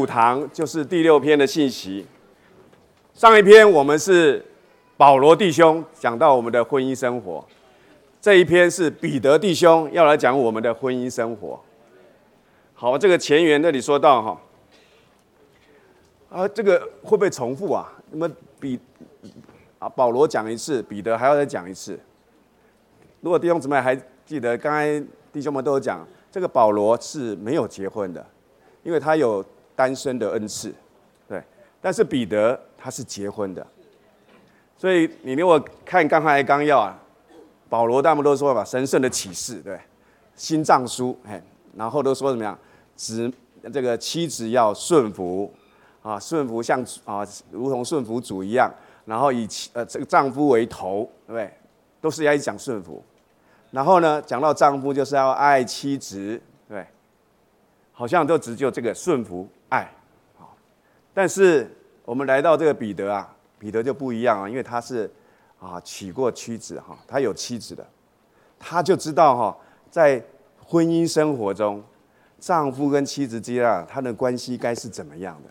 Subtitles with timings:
[0.00, 2.06] 五堂就是第六篇的信息。
[3.14, 4.40] 上一篇我们是
[4.96, 7.44] 保罗弟兄讲到我们的婚姻生活，
[8.20, 11.58] 这一篇是彼得弟兄要来讲我们的婚姻生活。
[12.74, 14.40] 好，这个前言那里说到哈，
[16.30, 17.92] 啊，这个会不会重复啊？
[18.12, 18.78] 那么彼
[19.80, 21.98] 啊保罗讲一次，彼得还要再讲一次。
[23.20, 28.24] 如果弟兄姊妹还记得，刚才弟兄们都有讲，这个保罗是没有结婚的，
[28.84, 29.44] 因为他有。
[29.78, 30.74] 单身的恩赐，
[31.28, 31.40] 对，
[31.80, 33.64] 但是彼得他是结婚的，
[34.76, 36.98] 所以你如果看刚才纲要啊，
[37.68, 39.78] 保罗他们都说吧，神圣的启示，对，
[40.34, 41.40] 心脏书，哎，
[41.76, 42.58] 然后都说怎么样，
[42.96, 43.32] 子
[43.72, 45.48] 这个妻子要顺服
[46.02, 48.74] 啊，顺服像啊，如同顺服主一样，
[49.04, 51.54] 然后以妻呃这个丈夫为头，对不对？
[52.00, 53.00] 都是要讲顺服，
[53.70, 56.84] 然后呢，讲到丈夫就是要爱妻子，对，
[57.92, 59.48] 好像都只就这个顺服。
[59.70, 59.90] 爱，
[60.38, 60.56] 好，
[61.12, 61.70] 但是
[62.04, 65.10] 我们来到这个彼得啊，彼得就不一样啊，因为他是
[65.60, 67.86] 啊娶过妻子哈，他有妻子的，
[68.58, 69.56] 他就知道哈，
[69.90, 70.22] 在
[70.64, 71.84] 婚姻生活中，
[72.38, 75.50] 丈夫跟妻子之间啊，他的关系该是怎么样的？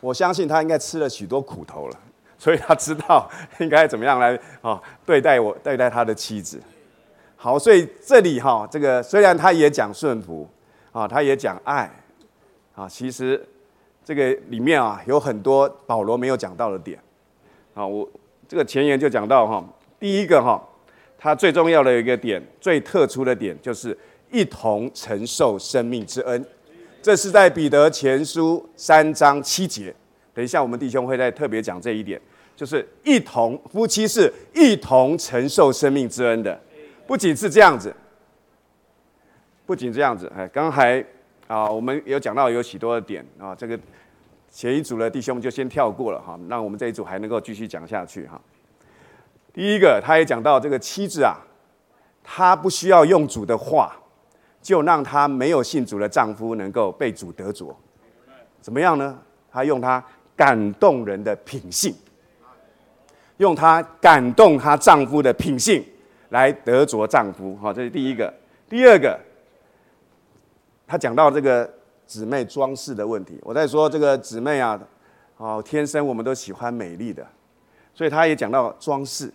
[0.00, 1.98] 我相信他应该吃了许多苦头了，
[2.38, 6.58] 所以他知道应该怎么样来啊对待我对待他的妻子。
[7.36, 10.48] 好，所以这里哈，这个虽然他也讲顺服
[10.92, 11.90] 啊，他也讲爱
[12.74, 13.46] 啊，其实。
[14.08, 16.98] 这个里面啊有很多保罗没有讲到的点，
[17.74, 18.08] 啊，我
[18.48, 19.62] 这个前言就讲到哈，
[20.00, 20.58] 第一个哈，
[21.18, 23.94] 他最重要的一个点，最特殊的点就是
[24.30, 26.42] 一同承受生命之恩，
[27.02, 29.94] 这是在彼得前书三章七节。
[30.32, 32.18] 等一下我们弟兄会再特别讲这一点，
[32.56, 36.58] 就是一同夫妻是一同承受生命之恩的，
[37.06, 37.94] 不仅是这样子，
[39.66, 41.04] 不仅这样子，哎，刚才
[41.48, 43.76] 啊我们有讲到有许多的点啊，这个。
[44.50, 48.40] 前一组的弟兄就先跳过了哈，让我们这一组还能够继续讲下去哈。
[49.52, 51.36] 第一个，他也讲到这个妻子啊，
[52.24, 53.94] 她不需要用主的话，
[54.62, 57.76] 就让她没有信主的丈夫能够被主得着。
[58.62, 59.18] 怎么样呢？
[59.52, 60.02] 她用她
[60.34, 61.94] 感动人的品性，
[63.36, 65.84] 用她感动她丈夫的品性
[66.30, 67.54] 来得着丈夫。
[67.60, 68.32] 好，这是第一个。
[68.66, 69.20] 第二个，
[70.88, 71.70] 他讲到这个。
[72.08, 74.80] 姊妹装饰的问题，我在说这个姊妹啊，
[75.36, 77.22] 哦，天生我们都喜欢美丽的，
[77.92, 79.30] 所以他也讲到装饰，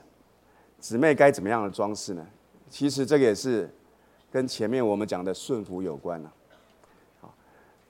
[0.79, 2.25] 姊妹该怎么样的装饰呢？
[2.71, 3.71] 其实这个也是
[4.31, 6.33] 跟前面我们讲的顺服有关了。
[7.21, 7.31] 好，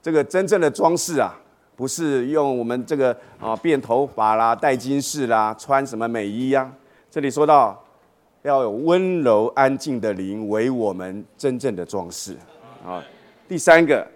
[0.02, 1.34] 这个真正的装饰啊，
[1.74, 6.70] 不是用我们这个啊变头发啦、戴金饰啦、穿什么美衣呀。
[7.10, 7.82] 这里说到
[8.42, 12.36] 要有温柔安静的灵为我们真正的装饰
[12.84, 13.02] 啊。
[13.48, 14.06] 第三个。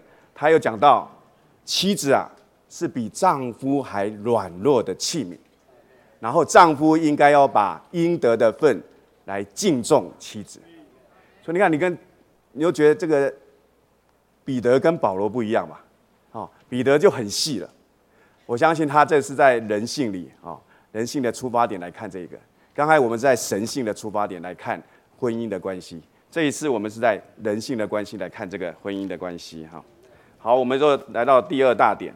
[0.40, 1.10] 他又讲到，
[1.64, 2.30] 妻子啊
[2.68, 5.36] 是比丈夫还软弱的器皿，
[6.20, 8.80] 然后丈夫应该要把应得的份
[9.24, 10.60] 来敬重妻子。
[11.42, 11.92] 所以你看，你跟
[12.52, 13.34] 你又觉得这个
[14.44, 15.84] 彼得跟保罗不一样吧？
[16.30, 17.68] 哦，彼得就很细了。
[18.46, 20.56] 我相信他这是在人性里啊，
[20.92, 22.38] 人性的出发点来看这个。
[22.72, 24.80] 刚才我们在神性的出发点来看
[25.18, 26.00] 婚姻的关系，
[26.30, 29.82] 这一次我们是在人性的关系来看这个婚姻的关系哈。
[30.38, 32.14] 好，我们就来到第二大点。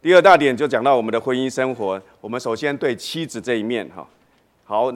[0.00, 2.00] 第二大点就讲到我们的婚姻生活。
[2.20, 4.06] 我们首先对妻子这一面，哈，
[4.64, 4.92] 好，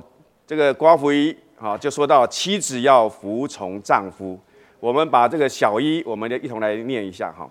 [0.46, 4.38] 这个瓜福一，好，就说到妻子要服从丈夫。
[4.80, 7.50] 我们把这个小一，我们就一同来念一下，哈。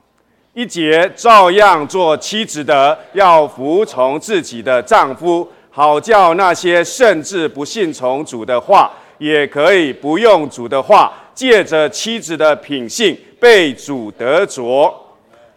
[0.54, 8.92] 一节照样做妻子的，要服从自己的丈夫，好叫那些甚至不信从主的话，
[9.24, 13.18] 也可以不用主的话，借着妻子的品性。
[13.40, 14.94] 被主得着，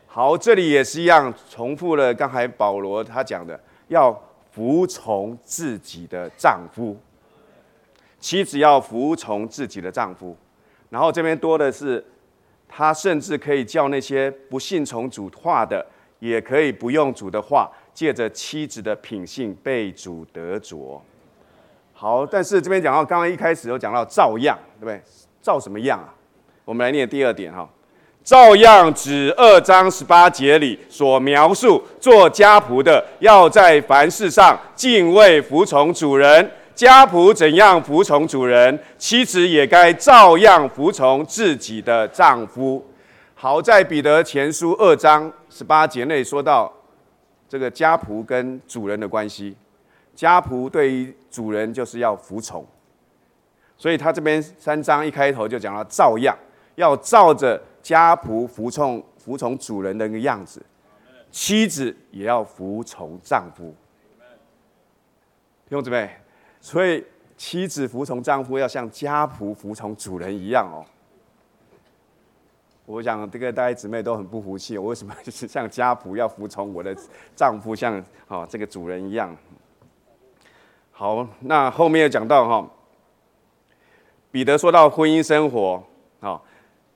[0.09, 4.13] 好，这里也是一样，重复了刚才保罗他讲的，要
[4.51, 6.97] 服从自己的丈夫，
[8.19, 10.37] 妻子要服从自己的丈夫，
[10.91, 12.05] 然后这边多的是，
[12.69, 15.87] 他甚至可以叫那些不信从主话的，
[16.19, 21.01] 也可以不用主的话，借着妻子的品性被主得着。
[21.99, 25.03] 好，但是这边讲到，刚刚一开始有讲到照样，对不对？
[25.41, 26.13] 照什么样啊？
[26.67, 27.67] 我们来念第二点哈。
[28.23, 36.51] 照样指二章十八节里所描述，做家仆的要在凡事上敬畏服从主人。
[36.75, 42.85] 家仆怎样服从主人，妻子也该照样服从自己的丈夫。
[43.35, 46.71] 好在彼得前书二章十八节内说到
[47.49, 49.57] 这个家仆跟主人的关系，
[50.17, 52.67] 家仆对于主人就是要服从，
[53.77, 56.37] 所以他这边三章一开头就讲了照样
[56.75, 57.63] 要照着。
[57.87, 60.61] 家仆服从服从主人的那个样子，
[61.31, 63.73] 妻子也要服从丈夫。
[65.69, 66.11] 弟兄姊妹，
[66.61, 67.05] 所以
[67.37, 70.85] 妻子服从丈夫要像家仆服从主人一样哦。
[72.87, 76.93] 我想这个大家姊妹都很不服气，我为什么就 是像家仆要服从我的
[77.37, 79.33] 丈夫，像啊这个主人一样？
[80.99, 82.71] 好，那后面又讲到哈，
[84.31, 85.85] 彼得说到婚姻生活
[86.21, 86.41] 啊，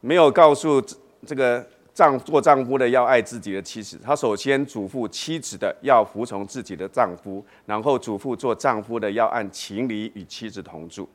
[0.00, 0.82] 没有告诉
[1.26, 1.62] 这个
[1.93, 11.06] 丈做丈夫的要爱自己的妻子，他首先嘱咐妻子的要服从自己的丈夫，然后嘱咐做丈夫的要按情理与妻子同住。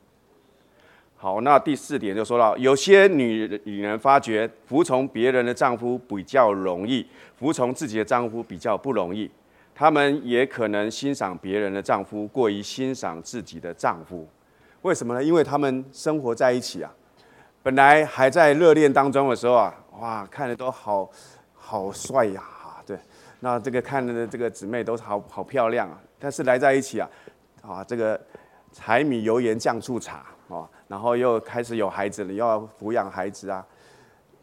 [1.16, 7.04] 好，那第四点就说到，有些女女人发觉服从别人的丈夫比较容易，
[7.36, 9.28] 服从自己的丈夫比较不容易。
[9.78, 14.26] 她们也可能欣赏别人的丈夫，过于欣赏自己的丈夫。
[14.80, 15.22] 为什么呢？
[15.22, 16.90] 因为他们生活在一起啊，
[17.62, 21.10] 本来还在热恋当中的时候啊，哇，看着都好
[21.52, 22.42] 好帅呀，
[22.86, 22.98] 对，
[23.40, 26.00] 那这个看的这个姊妹都好好漂亮啊。
[26.18, 27.10] 但是来在一起啊，
[27.60, 28.18] 啊，这个
[28.72, 30.24] 柴米油盐酱醋茶。
[30.48, 33.66] 啊，然后又开始有孩子了，又要抚养孩子啊，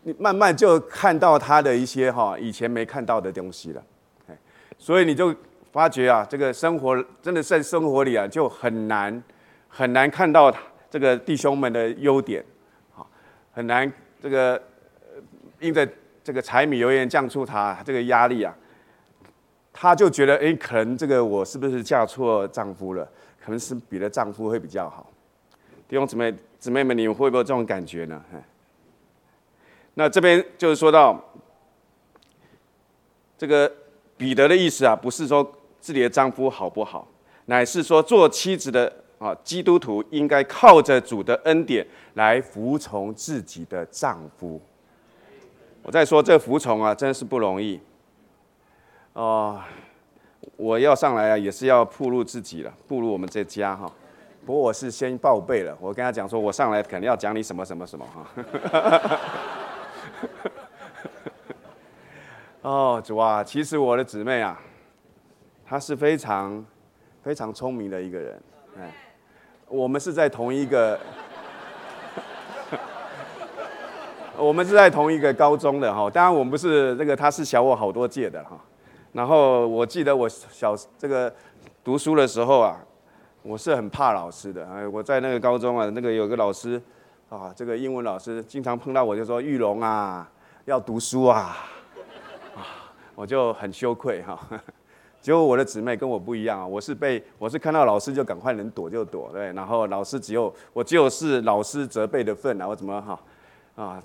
[0.01, 3.81] 你慢慢就看到他的一些哈以前没看到的东西了，
[4.83, 5.33] 所以你就
[5.71, 9.23] 发觉啊，这个生活真的在生活里啊，就很难
[9.69, 10.53] 很难看到
[10.91, 12.43] 这个弟兄们的优点，
[12.91, 13.09] 好，
[13.53, 13.89] 很难
[14.21, 14.61] 这个
[15.61, 15.87] 因着
[16.21, 18.53] 这个柴米油盐酱醋茶这个压力啊，
[19.71, 23.09] 他就觉得哎，可能这个我是不是嫁错丈夫了？
[23.41, 25.09] 可能是别的丈夫会比较好。
[25.87, 28.21] 弟兄姊妹、姊妹们，你们会不会这种感觉呢？
[29.93, 31.23] 那这边就是说到
[33.37, 33.71] 这个
[34.17, 35.43] 彼得的意思啊，不是说
[35.79, 37.07] 自己的丈夫好不好，
[37.45, 44.61] 乃是说做妻子的啊，基督徒应该靠着主的恩典来服从自己的丈夫。
[45.81, 47.79] 我在说这服从啊，真是不容易
[49.13, 49.59] 哦。
[50.55, 53.91] 我要上来啊，也是要铺路自己了，步入我们这家哈。
[54.45, 59.19] 不过我是先报备了，我跟他讲说，我上来肯定要讲你什么什么什么哈。
[62.63, 64.57] 哦，主啊，其实我的姊妹啊，
[65.65, 66.65] 她是非常
[67.21, 68.41] 非常聪明的一个人，
[68.79, 68.95] 哎，
[69.67, 70.97] 我们是在同一个，
[74.39, 78.57] 我们是在同一个高中的哈，当然我们不是那个，他是小我好多届的哈。
[79.11, 81.31] 然后我记得我小这个
[81.83, 82.79] 读书的时候啊。
[83.45, 86.81] 我是很怕老师的，哎，我在那个高中啊，那个有个老师，
[87.27, 90.25] 啊，这个英文老师经常碰到我就说玉龙啊，
[90.63, 91.57] 要读书，啊，
[93.15, 94.39] 我就很羞愧哈。
[95.21, 103.19] 结果我的姊妹跟我不一样啊，我是被我是看到老师就赶快能躲就躲，对，然后老师只有我只有是老师责备的份啊，我怎么哈
[103.75, 104.03] 啊？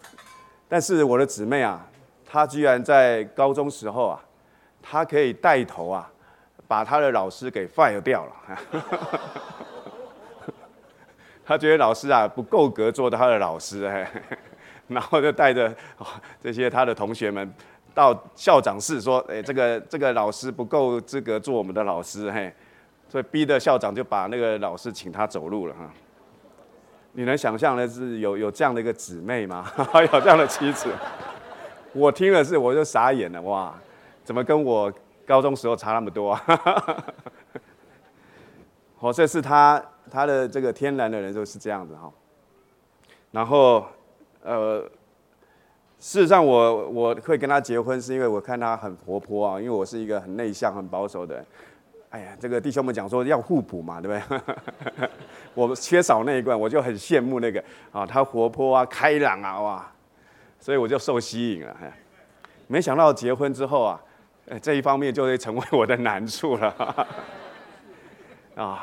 [0.69, 1.87] 但是我的姊妹啊，
[2.25, 4.21] 她居然在高中时候啊，
[4.81, 6.11] 她可以带头啊。
[6.67, 8.33] 把她的老师给 fire 掉了，
[11.47, 14.07] 他觉得老师啊不够格做他的老师，哎，
[14.87, 15.75] 然后就带着
[16.43, 17.51] 这些他的同学们
[17.99, 22.55] 到校长室说，哎，这个这个老师不够资格做我们的老师，嘿，
[23.09, 25.91] 所以逼的校长就把那个老师请他走路了哈。
[27.15, 29.69] 你能想象的是有有这样的一个姊妹吗？
[30.13, 30.89] 有这样的妻子？
[31.93, 33.75] 我听了是我就傻眼了，哇，
[34.23, 34.93] 怎么跟我？
[35.27, 36.41] 高中时候差那么多，
[38.99, 42.11] 哦，这是他他的这个天然的人就是这样子哈。
[43.31, 43.85] 然后，
[44.43, 44.89] 呃，
[45.99, 51.45] 事实上我我会跟他结婚，是因为我看他很活泼啊，因为我是一个很内向、很保守的。
[52.11, 55.09] 哎呀，这个弟兄们讲说要互补嘛，对不对？
[55.55, 57.63] 我缺少那一关，我就很羡慕那个
[57.93, 59.93] 啊，他活泼啊、开朗啊，哇，
[60.59, 61.77] 所以我就受吸引了。
[62.67, 64.01] 没想到结婚之后啊。
[64.63, 66.75] 这一方面就会成为我的难处了，
[68.57, 68.83] 啊，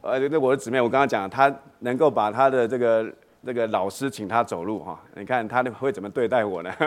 [0.00, 3.04] 呃，那我的姊妹，我刚刚讲，她能够把她的这个
[3.46, 6.74] 这个老师请他走路哈，你看他会怎么对待我呢？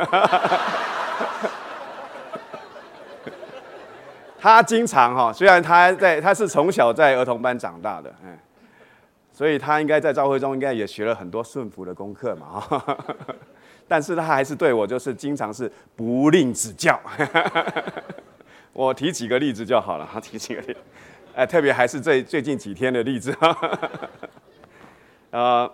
[4.37, 8.37] 他经常哈，虽然他在，他是从小在儿童班长大的，嗯，
[9.31, 12.97] 所以他应该在教会中应该也学了很多顺服的功课嘛，哈。
[13.87, 16.99] 但是他还是对我就是经常是不吝指教，
[18.73, 20.75] 我提几个例子就好了，他提几个例，
[21.35, 23.79] 哎，特别还是最最近几天的例子哈，
[25.31, 25.71] 呃，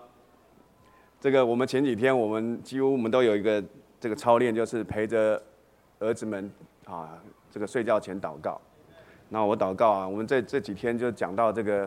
[1.26, 3.60] 这个我们前几天我们几乎我们都有一个
[3.98, 5.42] 这个操练，就是陪着
[5.98, 6.48] 儿子们
[6.84, 7.18] 啊，
[7.50, 8.60] 这个睡觉前祷告。
[9.28, 11.82] 那我祷告啊，我们这这几天就讲到这个，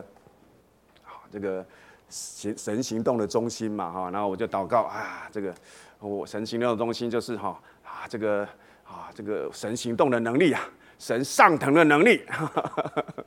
[1.04, 1.64] 啊，这个
[2.10, 5.54] 行神行动的中心嘛哈，然后我就祷告啊，这个。
[6.00, 8.46] 我神行动的中心就是哈啊，啊，这个
[8.84, 10.60] 啊，这个神行动的能力啊，
[10.98, 12.22] 神上腾的能力，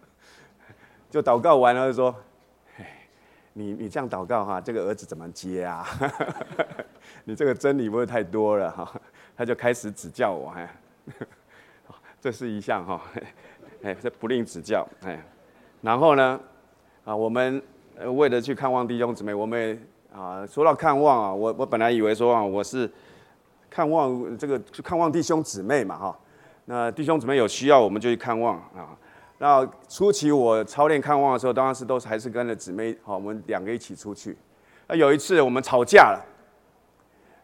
[1.09, 2.15] 就祷告完了就说，
[3.53, 5.85] 你你这样祷告哈，这个儿子怎么接啊？
[7.23, 8.91] 你这个真理不会太多了哈？
[9.37, 10.75] 他就开始指教我，哎，
[12.19, 13.01] 这是一项哈，
[13.83, 15.23] 哎，这不吝指教，哎，
[15.81, 16.39] 然后呢，
[17.05, 17.61] 啊，我们
[18.15, 19.79] 为了去看望弟兄姊妹，我们
[20.11, 22.89] 啊，说到看望啊，我我本来以为说啊，我是
[23.69, 26.19] 看望这个去看望弟兄姊妹嘛，哈，
[26.65, 28.97] 那弟兄姊妹有需要，我们就去看望啊。
[29.43, 34.37] 那初期我操练看望的时候，当时都是还是跟着姊妹，好，我们两个一起出去。
[34.87, 36.25] 那有一次我们吵架了。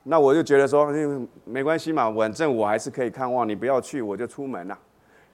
[0.04, 0.90] 那我就觉得说，
[1.44, 4.80] 没关系嘛，反正我还是可以看望你，不要去，我就出门了。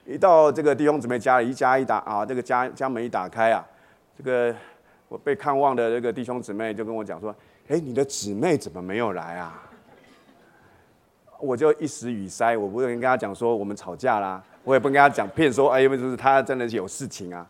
[0.08, 3.64] 一到这个弟兄姊妹家里，一家一打啊，这个家家门一打开啊，
[4.18, 4.56] 这个
[5.08, 7.30] 我被看望的这个弟兄姊妹就跟我讲说
[7.70, 9.70] ：“哎，你的姊妹怎么没有来啊？”
[11.40, 17.48] 我就一时语塞，我不能跟他讲说我们吵架啦，我也不跟他讲骗说，哎，因为就是他真的是有事情啊。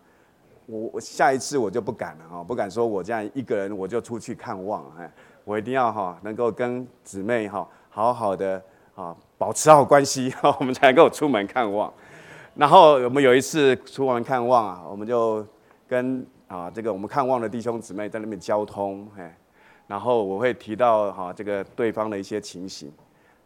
[0.68, 5.12] 我我下一次我就不敢了啊，不敢说我这样一个人我就出去看望哎。
[5.44, 8.60] 我一定要哈，能够跟姊妹哈好好的
[8.96, 11.94] 啊保持好关系， 我们才能够出门看望。
[12.56, 15.46] 然后我们有一次出门看望啊，我们就
[15.88, 19.38] 跟啊这个我们看望的弟兄姊妹在那边交通，哎，
[19.86, 22.92] 然后我会提到哈这个对方的一些情形，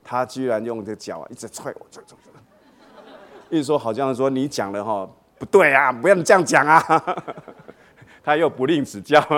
[0.02, 2.42] 他居然用这脚一直踹我，踹踹踹，
[3.50, 6.82] 一直说好像说你讲的哈不对啊，不要这样讲啊，
[8.24, 9.24] 他又不吝指教。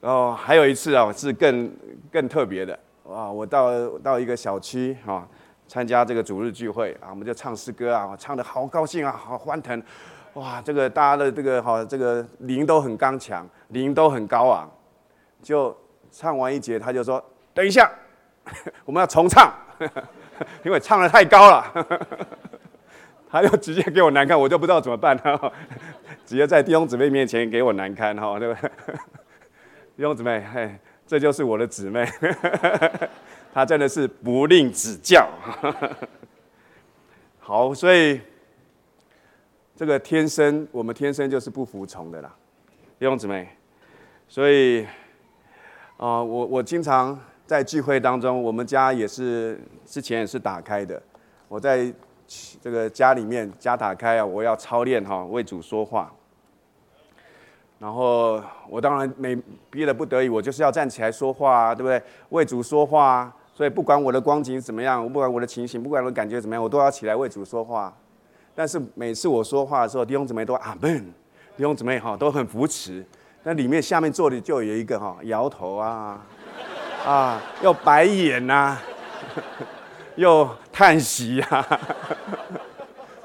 [0.00, 1.70] 哦，还有一次啊，是更
[2.12, 3.30] 更特别的哇！
[3.30, 5.26] 我到到一个小区啊，
[5.66, 9.82] 参加这个主日聚会啊，我们就唱诗歌啊，唱的好高兴啊，好欢腾，
[10.34, 10.60] 哇！
[10.60, 14.70] 这个大家的这个哈，这个灵都很刚强，灵都很高昂。
[15.42, 15.74] 就
[16.10, 17.22] 唱完一节，他就说
[17.54, 17.90] ：“等一下，
[18.84, 19.52] 我们要重唱，
[20.64, 21.86] 因为唱的太高了。
[23.30, 25.52] ”他就直接给我难堪，我就不知道怎么办了，
[26.24, 28.60] 直接在弟兄姊妹面前给我难堪哈，对吧？
[29.96, 30.72] 弟兄姊妹，嘿，
[31.04, 32.08] 这就是我的姊妹，
[33.52, 35.28] 她真的是不吝指教。
[37.40, 38.20] 好，所以
[39.74, 42.32] 这个天生，我们天生就是不服从的啦，
[43.00, 43.48] 弟兄姊妹。
[44.28, 44.86] 所以
[45.96, 51.00] 啊，我我经常在聚会当中，我们家也是之前也是打开的。
[51.48, 51.92] 我在
[52.60, 56.10] 这个家里面家打开啊，我要操练哈，为主说话。
[57.78, 59.36] 然后我当然没
[59.68, 62.02] 逼得不得已，我就是要站起来说话啊，对不对？
[62.30, 67.94] 为主说话，所以不管我的光景怎么样，不管我的情形，不管我感觉怎么样，我都要起来为主说话。
[68.54, 71.04] 但是每次我说话的时候，弟兄姊妹都阿门，
[71.56, 73.04] 弟兄姊妹哈都很扶持。
[73.42, 76.24] 那里面下面坐的就有一个哈摇头啊，
[77.04, 78.78] 啊又白眼呐，
[80.16, 81.80] 又叹息啊，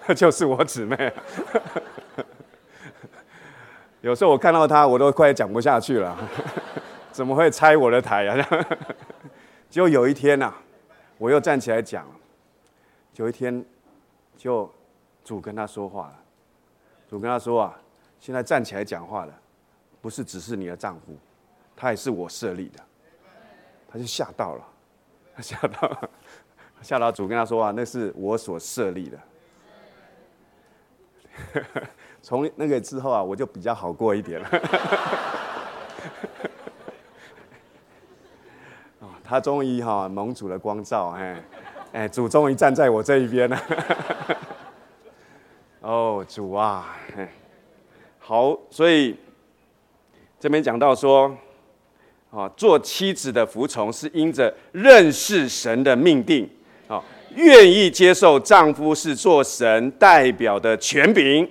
[0.16, 1.14] 就是我姊妹。
[4.02, 6.18] 有时候我看到他，我都快讲不下去了，
[7.12, 8.68] 怎么会拆我的台啊？
[9.70, 10.54] 就有一天呐，
[11.18, 12.06] 我又站起来讲，
[13.16, 13.64] 有一天，
[14.38, 14.70] 就
[15.24, 16.16] 主跟他说话了，
[17.10, 17.78] 主跟他说啊，
[18.20, 19.34] 现在站起来讲话了，
[20.02, 21.16] 不是只是你的丈夫，
[21.76, 22.80] 他也是我设立的，
[23.92, 24.64] 他就吓到了，
[25.36, 26.10] 他吓到了，
[26.82, 29.20] 吓到主跟他说啊，那是我所设立的。
[32.22, 34.50] 从那个之后啊，我就比较好过一点了。
[39.24, 41.44] 他终于哈蒙主的光照，哎，
[41.94, 43.60] 哎，主终于站在我这一边了。
[45.82, 46.98] 哦，主啊，
[48.18, 49.18] 好，所以
[50.40, 51.32] 这边讲到说，
[52.32, 56.48] 啊，做妻子的服从是因着认识神的命定，
[56.88, 57.04] 啊，
[57.36, 61.50] 愿意接受丈夫是做神代表的权柄。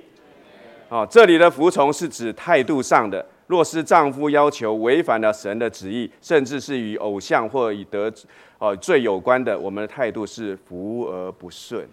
[0.88, 3.24] 啊，这里的服从是指态度上的。
[3.48, 8.12] 若是丈夫要求违反了神的旨意，甚至是与偶像或与得
[8.58, 11.88] 哦罪有关的，我们的态度是服而不顺。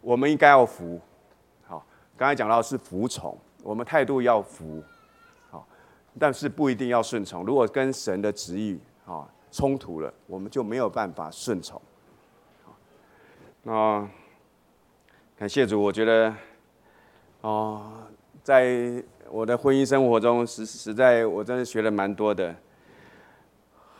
[0.00, 1.00] 我们应该要服。
[1.66, 1.84] 好，
[2.16, 4.82] 刚才讲到是服从，我们态度要服。
[6.18, 7.44] 但是不一定要顺从。
[7.44, 11.80] 如果跟神的旨意啊冲突了，我们就没有办法顺从。
[13.62, 14.08] 那
[15.38, 16.34] 感谢主，我觉得。
[17.42, 17.90] 哦，
[18.42, 22.54] 在我的婚姻生活中，实实在我真的学了蛮多的。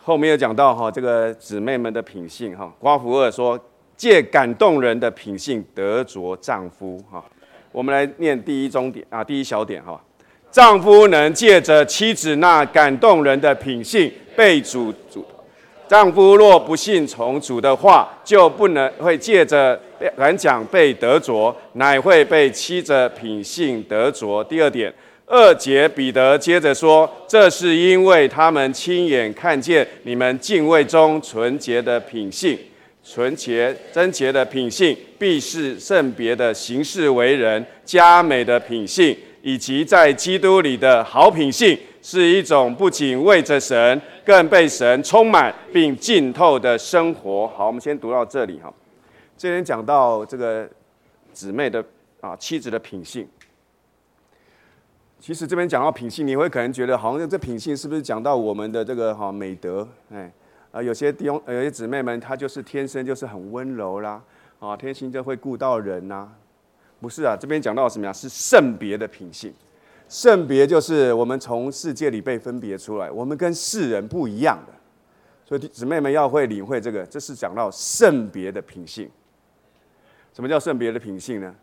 [0.03, 3.59] 后面有讲到哈，这个姊妹们的品性哈，瓜福二说
[3.97, 7.25] 借感动人的品性得着丈夫哈。
[7.73, 9.99] 我们来念第一中点啊，第一小点哈，
[10.51, 15.25] 丈夫能借着妻子那感动人的品性被主主
[15.89, 19.81] 丈夫若不信从主的话，就不能会借着
[20.17, 24.43] 演讲被得着，乃会被妻子品性得着。
[24.45, 24.93] 第二点，
[25.27, 32.57] 二节彼得接着说：“这是因为他们亲眼看见你们敬畏中纯洁的品性，
[33.05, 47.47] 纯洁贞洁的品性，必是圣别的行事为人，佳美的品性，以及在基督里的好品性。”是一种不仅为着神，更被神充满并浸透的生活。
[47.49, 48.73] 好，我们先读到这里哈。
[49.37, 50.67] 这边讲到这个
[51.35, 51.85] 姊妹的
[52.23, 53.29] 啊妻子的品性。
[55.19, 59.87] 其实这边讲到品性，你会可能觉得好像这品性是不是讲到我们的这个哈美德？
[60.11, 60.33] 哎
[60.73, 64.23] 啊，有些弟兄、有些姊妹们，她就是天生就是很温柔啦，
[64.59, 66.27] 啊，天性就会顾到人呐。
[67.01, 68.13] 不是啊，这边讲到什么呀？
[68.13, 69.53] 是圣别的品性。
[70.09, 74.73] 圣别就是我们从世界里被分别出来，我们跟世人不一样的，
[75.45, 79.09] 所以姊妹们要会领会这个，这是讲到圣别的品性。
[80.35, 81.55] 什么叫圣别的品性呢？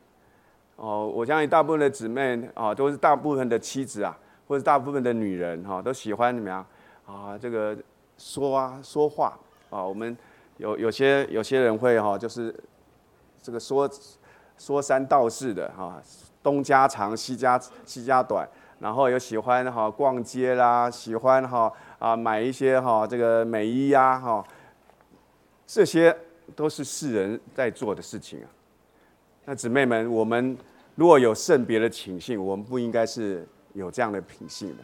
[0.78, 4.18] 哦，我相信大部分的姊妹啊，都是大部分的妻子啊，
[4.48, 6.66] 或者大部分的女人哈，都喜欢怎么样
[7.06, 7.38] 啊？
[7.38, 7.78] 这个
[8.18, 9.38] 说啊说话
[9.70, 10.16] 啊，我们
[10.56, 12.56] 有有些有些人会哈，就是
[13.42, 13.90] 这个说
[14.58, 16.02] 说三道四的哈。
[16.44, 18.48] 东家长西家西家短，
[18.80, 24.42] 然后又喜欢哈逛街啦，喜欢哈啊买一些哈这个美衣呀哈，
[25.66, 26.16] 这些
[26.56, 28.48] 都是世人在做的事情啊。
[29.44, 30.58] 那姊妹们，我们
[30.96, 34.84] 如果有圣别的情性，我们不应该是有这样的品性的，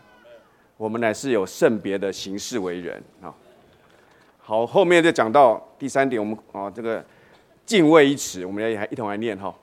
[0.76, 3.34] 我们乃是有圣别的行事为人啊。
[4.40, 7.02] 好，后面就讲到第三点，我们啊这个
[7.66, 9.54] 敬畏一词，我们要一同来念哈。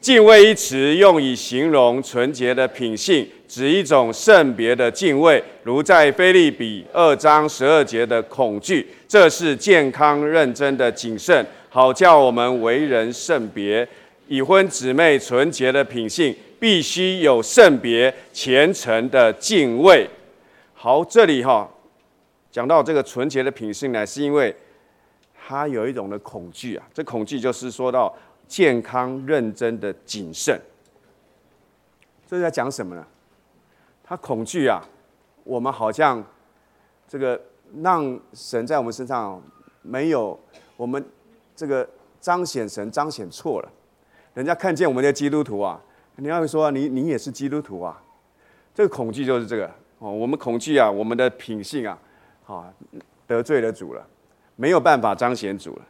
[0.00, 8.88] 敬畏一词用以形容纯洁的品性，指一种圣别的敬畏，如在菲利比二章十二节的恐惧。
[9.06, 13.86] 这是健康认真的谨慎，好叫我们为人圣别。
[14.26, 20.08] 已婚姊妹纯洁的品性，必须有圣别虔诚的敬畏。
[20.72, 21.68] 好，这里哈
[22.50, 24.54] 讲到这个纯洁的品性呢，是因为
[25.46, 26.86] 他有一种的恐惧啊。
[26.94, 28.10] 这恐惧就是说到。
[28.50, 30.60] 健康认真的谨慎，
[32.26, 33.06] 这是在讲什么呢？
[34.02, 34.82] 他恐惧啊，
[35.44, 36.20] 我们好像
[37.06, 37.40] 这个
[37.80, 39.40] 让神在我们身上
[39.82, 40.36] 没有
[40.76, 41.02] 我们
[41.54, 41.88] 这个
[42.20, 43.70] 彰显神彰显错了，
[44.34, 45.80] 人家看见我们的基督徒啊，
[46.16, 48.02] 你要说你你也是基督徒啊，
[48.74, 51.96] 这个恐惧就是这个哦，我们恐惧啊，我们的品性啊，
[52.46, 52.74] 啊
[53.28, 54.04] 得罪了主了，
[54.56, 55.82] 没有办法彰显主了。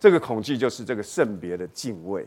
[0.00, 2.26] 这个恐惧就是这个圣别的敬畏，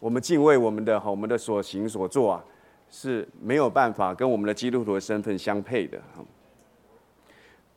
[0.00, 2.44] 我们敬畏我们的哈，我们的所行所做啊，
[2.90, 6.02] 是没有办法跟我们的基督徒的身份相配的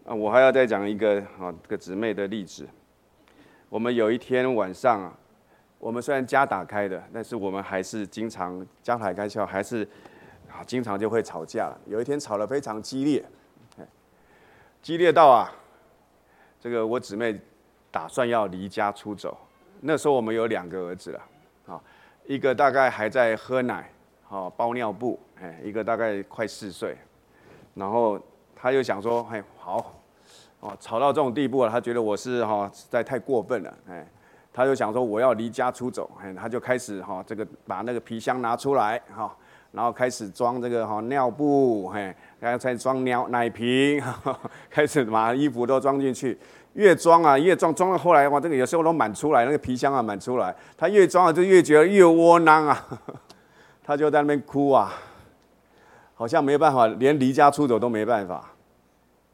[0.03, 0.15] 啊。
[0.15, 2.67] 我还要再讲一个啊，这个姊妹的例子。
[3.69, 5.15] 我们有一天晚上啊，
[5.77, 9.87] 我们虽然家打开的，但是我们还是经常家台开笑还是
[10.51, 11.71] 啊，经常就会吵架。
[11.85, 13.23] 有一天吵得非常激烈，
[14.81, 15.53] 激烈到啊，
[16.59, 17.39] 这个我姊妹。
[17.93, 19.37] 打算要离家出走，
[19.81, 21.21] 那时候我们有两个儿子了，
[21.67, 21.79] 啊，
[22.25, 23.87] 一个大概还在喝奶，
[24.23, 26.97] 好包尿布，哎，一个大概快四岁，
[27.75, 28.19] 然后
[28.55, 29.93] 他就想说，哎，好，
[30.61, 34.03] 哦，吵到这种地步了，他觉得我是哈实在太过分了，哎，
[34.51, 39.31] 他就想说我要离家出走，哎，他就开始哈这个把那个皮箱拿出来，哈，
[39.71, 44.01] 然后开始装这个哈尿布，嘿，然后再装尿奶瓶，
[44.67, 46.39] 开始把衣服都装进去。
[46.73, 50.55] 越装啊，越装，装到后来哇，这个有时候都满出来，那个皮箱啊满出来。
[50.77, 53.01] 他越装啊，就越觉得越窝囊啊，
[53.83, 54.91] 他就在那边哭啊，
[56.15, 58.49] 好像没办法，连离家出走都没办法。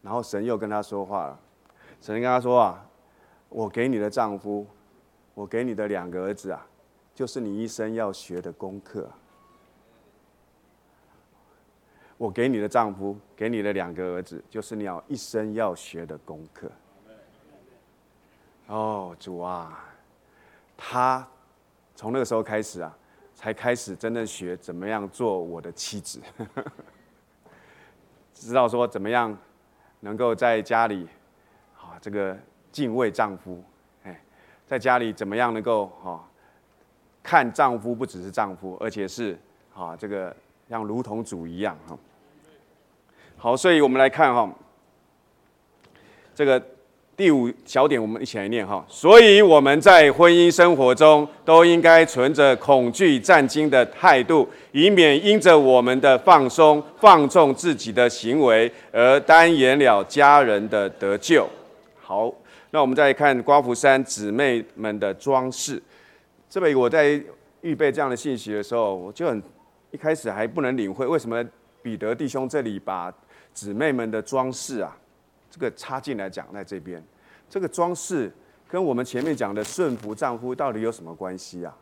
[0.02, 1.40] 然后神又跟他说话了，
[2.02, 2.86] 神跟他说啊，
[3.50, 4.66] 我给你的丈夫，
[5.34, 6.66] 我给你的两个儿子啊，
[7.16, 9.10] 就是你一生要学的功课。
[12.18, 16.70] 我给你的丈夫，给你的两个儿子，就是你要一生要学的功课。
[18.70, 19.84] 哦，主啊，
[20.78, 21.28] 他
[21.96, 22.96] 从那个时候开始啊，
[23.34, 26.22] 才开始真正学怎么样做我的妻子，
[28.32, 29.36] 知道说怎么样
[30.02, 31.08] 能够在家里
[31.76, 32.38] 啊，这个
[32.72, 33.64] 敬畏丈夫，
[34.04, 34.22] 哎，
[34.68, 36.24] 在家里怎么样能够哈
[37.24, 39.36] 看丈夫不只是丈夫，而且是
[39.74, 40.36] 啊这个
[40.70, 41.98] 像如同主一样哈。
[43.36, 44.48] 好，所以我们来看哈，
[46.36, 46.64] 这个。
[47.20, 48.82] 第五小点，我们一起来念哈。
[48.88, 61.46] 所以我们在婚姻生活中都应该存着恐惧战惊的态度，以免因着我们的放松、放纵自己的行为，而单言了家人的得救。
[62.00, 62.34] 好，
[62.72, 65.84] 那我们再看瓜福山姊妹们的装饰。
[66.50, 67.22] 这边我在
[67.60, 69.44] 预备这样的信息的时候，我就很
[69.92, 71.44] 一开始还不能领会，为什么
[71.82, 73.14] 彼得弟兄这里把
[73.54, 74.96] 姊妹们的装饰啊，
[75.50, 77.04] 这个插进来讲在这边，
[77.50, 78.32] 这个装饰
[78.68, 81.76] 跟我们前面讲的顺服丈夫到底有什么关系啊？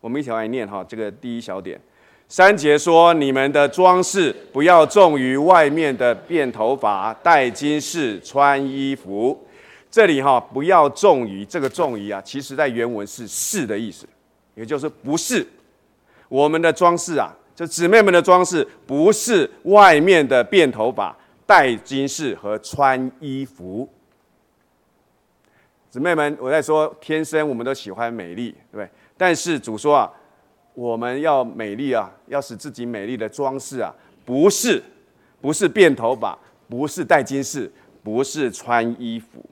[0.00, 1.80] 我们一起来念哈，这个第一小点。
[2.28, 9.46] 三节说：“你们的装饰不要重于外面的辫头发、戴金饰、穿衣服。”
[9.90, 14.06] 这里哈，不要重于这个重于啊，其实在原文是“是”的意思，
[14.54, 15.44] 也就是不是
[16.28, 21.16] 我们的装饰啊，就姊妹们的装饰不是外面的辫头发、
[21.48, 23.88] 戴金饰和穿衣服。
[25.88, 28.90] 姊妹们，我在说，天生我们都喜欢美丽，对不对？
[29.16, 30.12] 但是主说啊。
[30.74, 33.92] 我们要美丽啊，要使自己美丽的装饰啊，
[34.24, 34.80] 不是，
[35.40, 37.68] 不是变头发，不是戴金饰，
[38.00, 39.44] 不是穿衣服。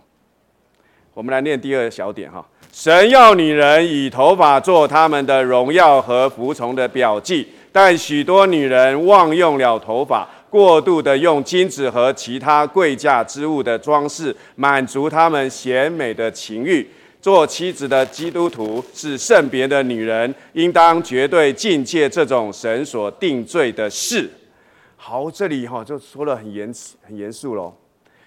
[1.13, 16.89] 我们来念第二小点哈，神要女人以头发做他们的荣耀和服从的表记，但许多女人忘用了头发，过度的用金子和其他贵价之物的装饰，满足他们显美的情欲。
[17.21, 24.31] 做妻子的基督徒是圣别的女人，应当绝对禁戒这种神所定罪的事。
[24.97, 27.75] 好，这里哈就说了很严很严肃喽。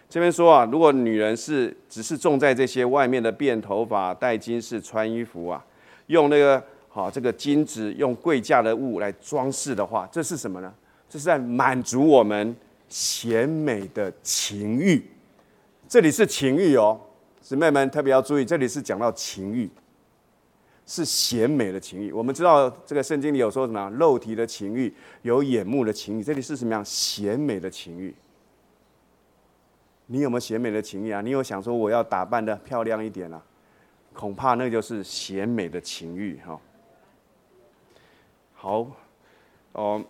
[0.10, 5.64] 这边说啊，如果女人是只是重在这些外面的辫头发、戴金饰、穿衣服啊，
[6.08, 10.74] 用那个好这个金子、用贵价的物来装饰的话，这是什么呢？
[11.10, 12.56] 这是在满足我们
[12.88, 15.04] 贤美的情欲。
[15.88, 17.02] 这里是情欲哦。
[17.42, 19.68] 姊妹们特别要注意，这里是讲到情欲，
[20.86, 22.12] 是贤美的情欲。
[22.12, 23.90] 我们知道这个圣经里有说什么？
[23.98, 24.94] 肉体的情欲，
[25.24, 26.24] 有眼目的情欲。
[26.24, 26.86] 这里是什么样？
[26.86, 28.14] 贤美的情欲。
[30.06, 31.22] 你有没有贤美的情欲啊？
[31.22, 33.42] 你有想说我要打扮的漂亮一点啊？
[34.14, 36.60] 恐怕那就是贤美的情欲哈。
[38.54, 38.88] 好，
[39.72, 40.04] 哦，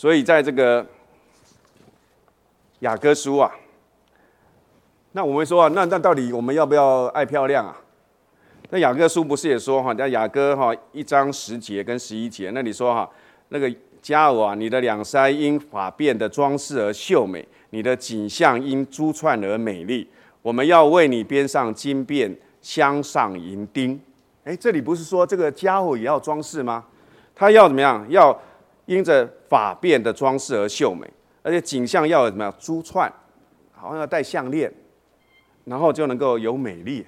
[0.00, 0.86] 所以在这个
[2.78, 3.52] 雅各书啊。
[5.12, 7.76] 那我们说啊，那那到底我们要不要爱漂亮啊？
[8.70, 13.10] 那雅各书不是也说哈，在雅各哈一章十节跟十一节那你说哈，
[13.50, 20.08] 那个佳偶啊，你的两腮因发辫的装饰而秀美，你的颈项因珠串而美丽。
[20.40, 24.00] 我们要为你编上金辫，镶上银钉。
[24.44, 26.86] 哎，这里不是说这个家偶也要装饰吗？
[27.34, 28.06] 他要怎么样？
[28.08, 28.40] 要
[28.86, 31.08] 因着发辫的装饰而秀美，
[31.42, 32.52] 而且颈项要怎么？
[32.58, 33.12] 珠串，
[33.72, 34.72] 好像要戴项链。
[35.64, 37.06] 然后就能够有美丽，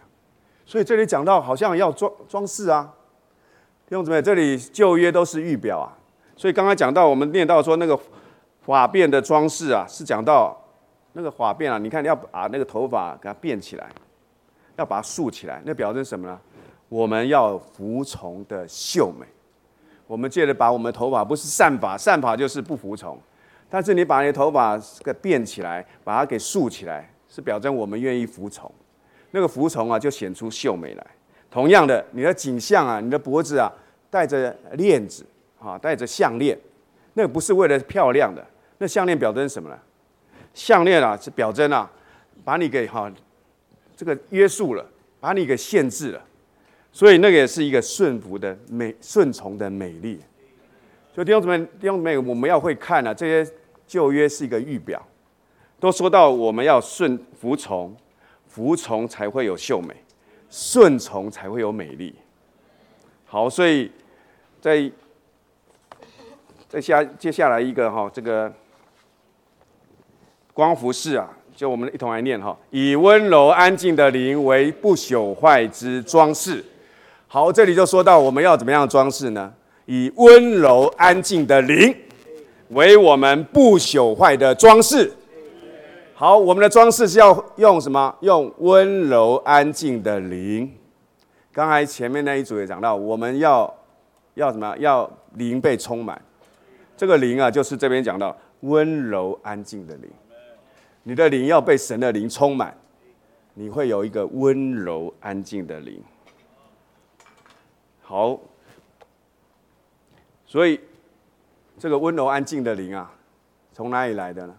[0.65, 2.95] 所以这里讲到好像要装装饰啊，
[3.89, 5.97] 弟兄姊妹，这里旧约都是预表啊，
[6.37, 7.99] 所以刚刚讲到我们念到说那个
[8.61, 10.57] 发辫的装饰啊，是讲到
[11.15, 13.91] 那个发辫啊，你看要把那个头发给它辫起来，
[14.77, 16.39] 要把它竖起来，那表示什么呢？
[16.91, 19.27] 我们要服从的秀美，
[20.13, 23.19] 我们借着把我们的头发不是散发，散发就是不服从，
[23.71, 27.09] 但是你把你的头发给辫起来，把它给竖起来。
[27.31, 28.71] 是表征我们愿意服从，
[29.31, 31.07] 那个服从啊，就显出秀美来。
[31.51, 33.73] 同样的，你的颈项啊，你的脖子啊，
[34.11, 35.25] 戴着链子
[35.59, 36.59] 啊，戴着项链，
[37.15, 38.47] 那个不是为了漂亮的，
[38.77, 39.79] 那项链表征什么呢？
[40.53, 41.91] 项链啊，是表征啊，
[42.45, 43.11] 把你给哈
[43.97, 44.85] 这个约束了，
[45.19, 46.23] 把你给限制了。
[46.93, 50.21] 所以那个也是一个顺服的美，顺从的美丽。
[51.15, 53.51] 所以弟兄姊妹，弟兄姊妹，我们要会看啊，这些
[53.87, 55.03] 旧约是一个预表。
[55.81, 57.97] 都说到我们要顺服从，
[58.47, 59.95] 服从才会有秀美，
[60.51, 62.15] 顺从才会有美丽。
[63.25, 63.91] 好，所以
[64.61, 64.91] 在
[66.69, 68.53] 在下接下来一个哈，这个
[70.53, 76.63] 光服饰啊，就我们一同来念哈，以温柔安静的灵为不朽坏之装饰。
[77.33, 79.51] 好，这里就说到我们要怎么样装饰呢？
[79.87, 81.97] 以温柔安静的灵
[82.69, 85.11] 为我们不朽坏的装饰。
[86.13, 88.15] 好，我们的装饰是要用什么？
[88.21, 90.71] 用温柔安静的灵。
[91.55, 93.75] 刚才前面那一组也讲到，我们要
[94.35, 94.77] 要什么？
[94.77, 96.21] 要灵被充满。
[96.99, 100.11] 这个灵啊，就是这边讲到温柔安静的灵。
[101.05, 102.77] 你的灵要被神的灵充满，
[103.55, 105.99] 你会有一个温柔安静的灵。
[108.13, 108.39] 好，
[110.45, 110.79] 所以
[111.79, 113.11] 这个温柔安静的灵啊，
[113.73, 114.55] 从哪里来的呢？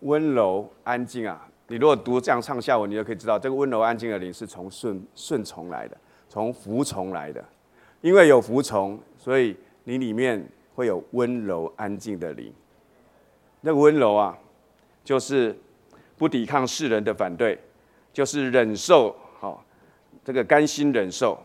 [0.00, 1.48] 温柔安静啊！
[1.68, 5.96] 你如果读这样上下文，你就可以知道，这个温柔安静的灵是从顺顺从来的，
[6.28, 7.42] 从服从来的。
[8.02, 12.52] 因为有服从，所以你里面会有温柔安静的灵。
[13.62, 14.36] 那个温柔啊，
[15.02, 15.58] 就是
[16.18, 17.58] 不抵抗世人的反对，
[18.12, 19.64] 就是忍受，好，
[20.22, 21.42] 这个甘心忍受，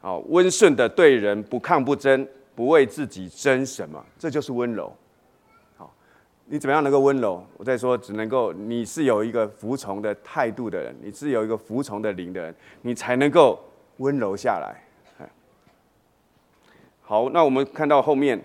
[0.00, 4.94] 好，温顺的对人不抗不争，不为自己争什么，这就是温柔。
[5.76, 5.92] 好，
[6.46, 7.44] 你怎么样能够温柔？
[7.56, 13.58] 我在说，只能够你是有一个服从的态度的人，你是有一个服从的灵的人，你才能够
[13.96, 14.84] 温柔下来。
[17.00, 18.42] 好，那我们看到后面。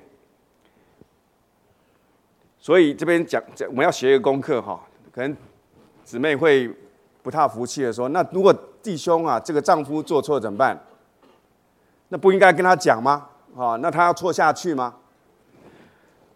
[2.58, 5.36] 所以这边讲，我们要学一个功课哈，可能
[6.06, 6.74] 姊妹会
[7.22, 10.82] 不太服气的说：“那如果弟兄啊，这个丈夫做错怎么办？
[12.10, 13.30] 那不应该跟他讲吗？
[13.56, 14.96] 啊，那他要错下去吗？”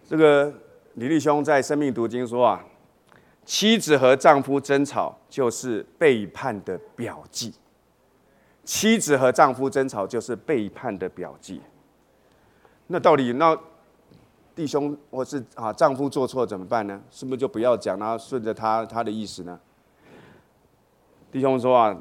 [0.08, 0.54] 这个
[0.94, 2.64] 李立兄在《生命读经》说啊，
[3.46, 7.54] 妻子和丈夫争吵就是背叛的表记。
[8.64, 11.62] 妻子和丈夫争吵就是背叛的表记。
[12.88, 13.58] 那到底那？
[14.56, 17.00] 弟兄或是啊丈夫做错怎么办呢？
[17.12, 19.60] 是不是就不要讲，然后顺着他他的意思呢？
[21.32, 21.96] 弟兄说啊，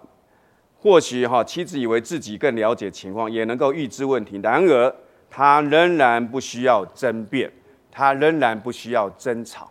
[0.86, 4.94] 或许哈妻子以为自己更了解情况，也能够预知问题，然而
[5.28, 7.52] 他仍然不需要争辩，
[7.90, 9.68] 他仍然不需要争吵。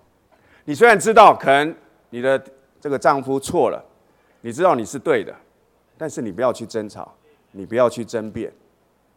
[0.66, 1.74] 你虽然知道可能
[2.10, 2.38] 你的
[2.82, 3.82] 这个丈夫错了，
[4.42, 5.34] 你知道你是对的，
[5.98, 7.16] 但是你不要去争吵，
[7.54, 8.52] 你不要去争辩，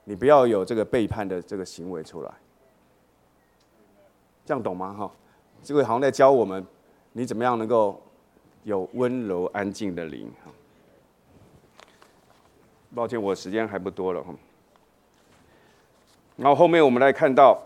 [0.04, 2.30] 你不要有这个背叛的这个行为出来。
[4.46, 4.94] 这样懂吗？
[4.96, 5.10] 哈，
[5.64, 6.64] 这位好像在教我们，
[7.12, 8.00] 你怎么样能够
[8.62, 10.30] 有温柔安静的灵？
[12.94, 14.34] 抱歉，我时间还不多了哈。
[16.36, 17.60] 然后后面我们来看到，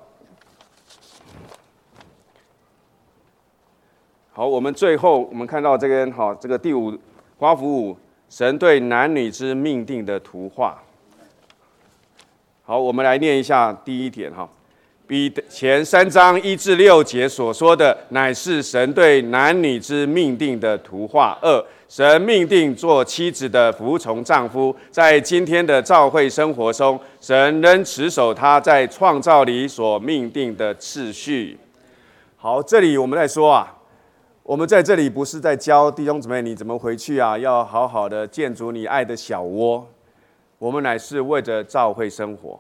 [4.32, 6.98] 好，我们最后我们看到这边哈，这个第五
[7.38, 7.96] 花符五，
[8.28, 10.82] 神对男女之命定的图画。
[12.64, 14.48] 好，我们来念一下第一点哈。
[15.12, 21.38] 比前三章一至六节所说的，乃是神对男女之命定的图画。
[21.42, 31.58] 二，神命定做妻子的服从丈夫，在今天的教会生活中，神仍持守他在创造里所命定的次序。
[32.36, 33.76] 好，这里我们在说啊，
[34.42, 39.86] 我们在这里不是在教弟兄姊妹你怎么回去啊，要好好的建筑你爱的小窝。
[40.58, 42.58] 我们乃是为着教会生活。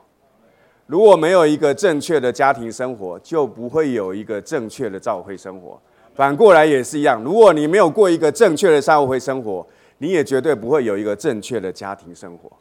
[0.92, 5.80] 如果没有一个正确的家庭生活，就不会有一个正确的教会生活。
[6.14, 12.52] 反过来也是一样，如果你没有过一个正确的教会生活，你也绝对不会有一个正确的家庭生活。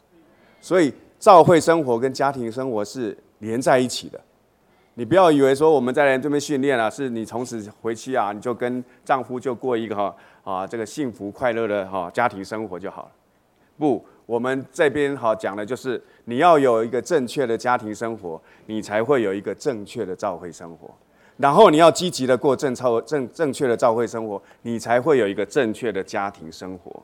[0.62, 4.18] 所以，教会生活跟家庭生活是连在一起的。
[4.94, 13.10] 你不要以为说我们在这边训练啊，是你从此回去啊，你就跟丈夫就过一个哈啊这个幸福快乐的哈家庭生活就好了。
[13.78, 14.02] 不。
[14.24, 20.88] 我们这边好讲的就是，你要有一个正确的家庭生活，你才会有一个正确的教会生活。
[21.36, 27.02] 然后你要积极的过正超正正确的教会生活，你才会有一个正确的家庭生活。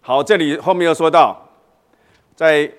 [0.00, 1.36] 好，这里后面又说到，
[2.34, 2.70] 在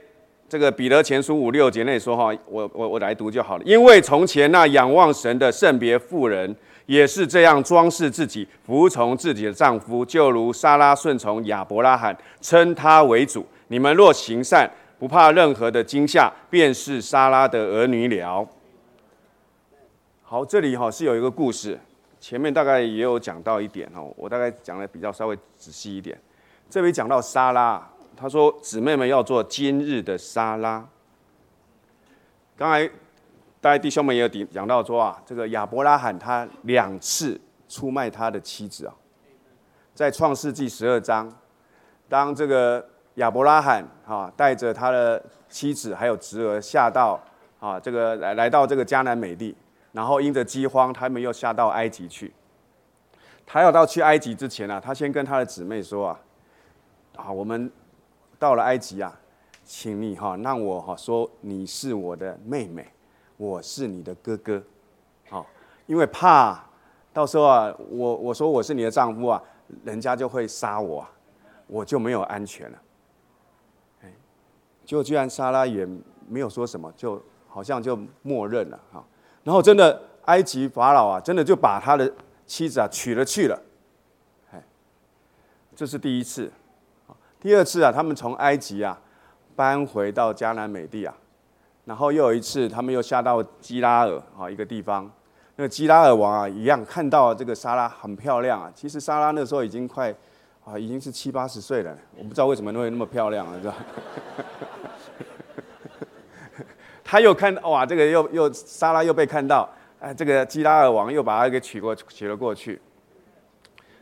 [0.47, 3.63] 这个彼得前书五六节内说哈，我我我来读就好了。
[3.65, 6.55] 因为从前那仰望神的圣别妇人。
[6.89, 13.45] 也是这样装饰自己，服从自己的丈夫，就如莎拉顺从亚伯拉罕，称他为主。
[13.67, 18.43] 你们若行善，不怕任何的惊吓，便是莎拉的儿女了。
[20.23, 21.79] 好，这里哈是有一个故事，
[22.19, 26.19] 前面大概也有讲到一点哦，我大概讲的比较稍微仔细一点。
[26.71, 30.83] 这里讲到莎拉，他说姊妹们要做今日的莎拉。
[32.57, 32.89] 刚才。
[33.61, 38.95] 大家弟兄们也有讲到说啊，这个亚伯拉罕他两次出卖他的妻子啊，
[39.93, 41.29] 在创世纪十二章，
[42.07, 47.19] 当这个亚伯拉罕哈带着他的妻子还有侄儿下到
[47.59, 49.53] 啊这个来来到这个迦南美地，
[49.91, 52.33] 然后因着饥荒，他们又下到埃及去。
[53.45, 56.19] 他要到去埃及之前啊，他先跟他的姊妹说啊，
[57.17, 57.69] 啊我们
[58.37, 59.13] 到了埃及啊，
[59.65, 62.87] 请你哈让我哈说你是我的妹妹。
[63.39, 64.61] 我是你的哥哥，
[65.29, 65.47] 好，
[65.85, 66.61] 因为怕
[67.13, 69.41] 到时候啊，我我说我是你的丈夫啊，
[69.85, 71.07] 人家就会杀我，
[71.65, 72.77] 我就没有安全了。
[74.03, 74.13] 哎，
[74.83, 75.87] 就居然莎拉也
[76.27, 79.01] 没有说什么，就好像就默认了哈。
[79.45, 82.13] 然后真的埃及法老啊，真的就把他的
[82.45, 83.57] 妻子啊娶了去了。
[84.51, 84.61] 哎，
[85.77, 86.51] 这是第一次，
[87.39, 88.99] 第二次啊，他们从埃及啊
[89.55, 91.15] 搬回到迦南美地啊。
[91.89, 95.11] 然后又有一次，他们又下到基拉尔啊一个地方，
[95.55, 98.71] 那个基拉尔王啊一样看到这个莎拉很漂亮啊。
[98.75, 100.13] 其实莎拉那时候已经快
[100.63, 103.75] 啊已经是七八十岁了，我不知道为什么会那么漂亮啊，是吧？
[107.03, 109.67] 他又看哇，这个又又莎拉又被看到，
[109.99, 112.79] 哎，这个基拉尔王又把他给娶过娶了过去。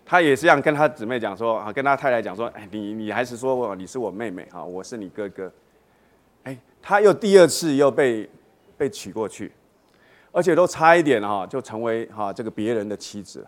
[0.06, 5.50] 他也是这样跟他姊妹讲说啊，跟他太太讲说，哎，你你还是说我你是我妹妹啊，我是你哥哥。
[6.48, 8.30] 哎，他又第二次又被
[8.78, 9.52] 被娶过去，
[10.32, 13.48] 而且都差一点哈，就成为哈这个别人的妻子了。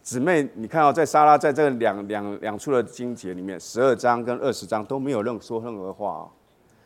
[0.00, 6.30] 姊妹，你看哦在莎拉在这两两两处的经节里面，十二章跟二十章都没有任说任何话哦。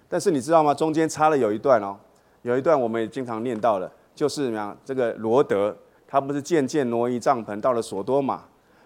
[0.09, 0.75] 但是你知道吗？
[0.75, 1.97] 中间插了有一段哦，
[2.43, 4.77] 有一段我们也经常念到了，就是怎么样？
[4.85, 5.77] 这个罗德
[6.09, 8.43] 他不是渐渐挪移帐篷到了索多玛，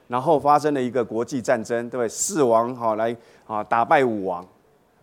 [0.08, 2.08] 然后发生了一个国际战争，对不对？
[2.08, 3.16] 四王哈来
[3.46, 4.46] 啊打败五王，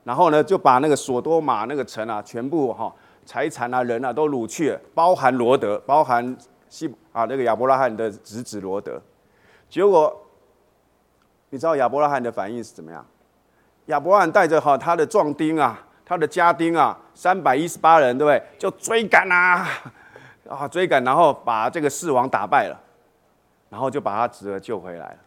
[0.08, 2.90] 然后呢就把那个索多玛那个城啊全部哈
[3.26, 6.38] 财产啊人啊都掳去了，包含罗德，包含
[6.70, 9.02] 西啊那个亚伯拉罕的侄子罗德。
[9.70, 10.26] 结果
[11.50, 13.06] 你知道亚伯拉罕的反应是怎么样？
[13.88, 15.84] 亚伯拉罕带着哈他的壮丁啊。
[16.10, 18.42] 他的家丁啊，三百一十八人，对不对？
[18.58, 19.68] 就追赶啊，
[20.48, 22.80] 啊，追赶，然后把这个四王打败了，
[23.70, 25.18] 然后就把他侄儿救回来了。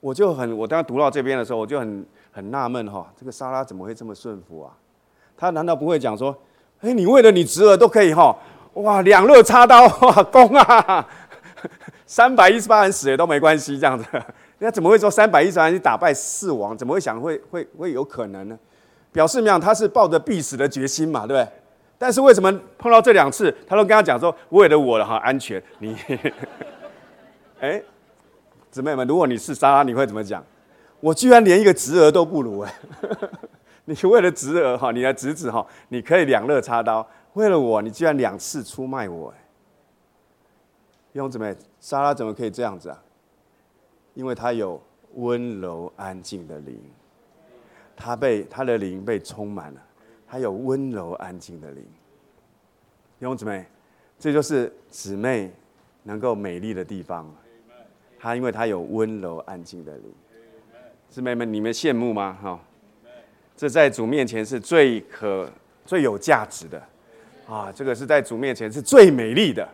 [0.00, 2.04] 我就很，我当时读到这边的时候，我就很
[2.36, 4.70] 很纳闷哈，这个莎拉怎么会这么顺服啊？
[5.38, 6.36] 他难道不会讲说，
[6.82, 8.36] 哎，你为了你侄儿都可以哈，
[8.74, 11.08] 哇，两肋插刀，哇，攻啊，
[12.04, 14.04] 三百一十八人死也都没关系这样子？
[14.58, 16.76] 那怎么会说三百一十八人去打败四王？
[16.76, 18.58] 怎么会想会会会有可能呢？
[19.12, 19.58] 表示怎么样？
[19.58, 21.48] 他是抱着必死的决心嘛，对不对？
[21.96, 25.96] 但是为什么碰到这两次，他都跟他讲说，为了我的哈安全，你，
[27.60, 27.80] 哎，
[28.70, 30.44] 姊妹们，如果你是莎拉，你会怎么讲？
[31.06, 32.74] 我居然连一个侄儿都不如哎！
[33.86, 39.36] 你为了侄儿哈，你的侄子哈，你可以两肋插刀，为了我，你居然两次出卖我哎！
[41.12, 43.00] 弟兄姊妹，莎拉怎么可以这样子啊？
[44.14, 44.82] 因为她有
[45.14, 46.76] 温柔安静的灵。
[47.94, 49.80] 她被她的灵被充满了，
[50.26, 51.84] 她有温柔安静的灵。
[53.20, 53.64] 弟兄姊妹，
[54.18, 55.52] 这就是姊妹
[56.02, 57.32] 能够美丽的地方。
[58.18, 60.12] 她因为她有温柔安静的灵，
[61.08, 62.36] 姊妹们，你们羡慕吗？
[62.42, 62.60] 哈，
[63.56, 65.50] 这在主面前是最可
[65.84, 66.82] 最有价值的
[67.48, 67.72] 啊！
[67.74, 69.66] 这个是在主面前是最美丽的。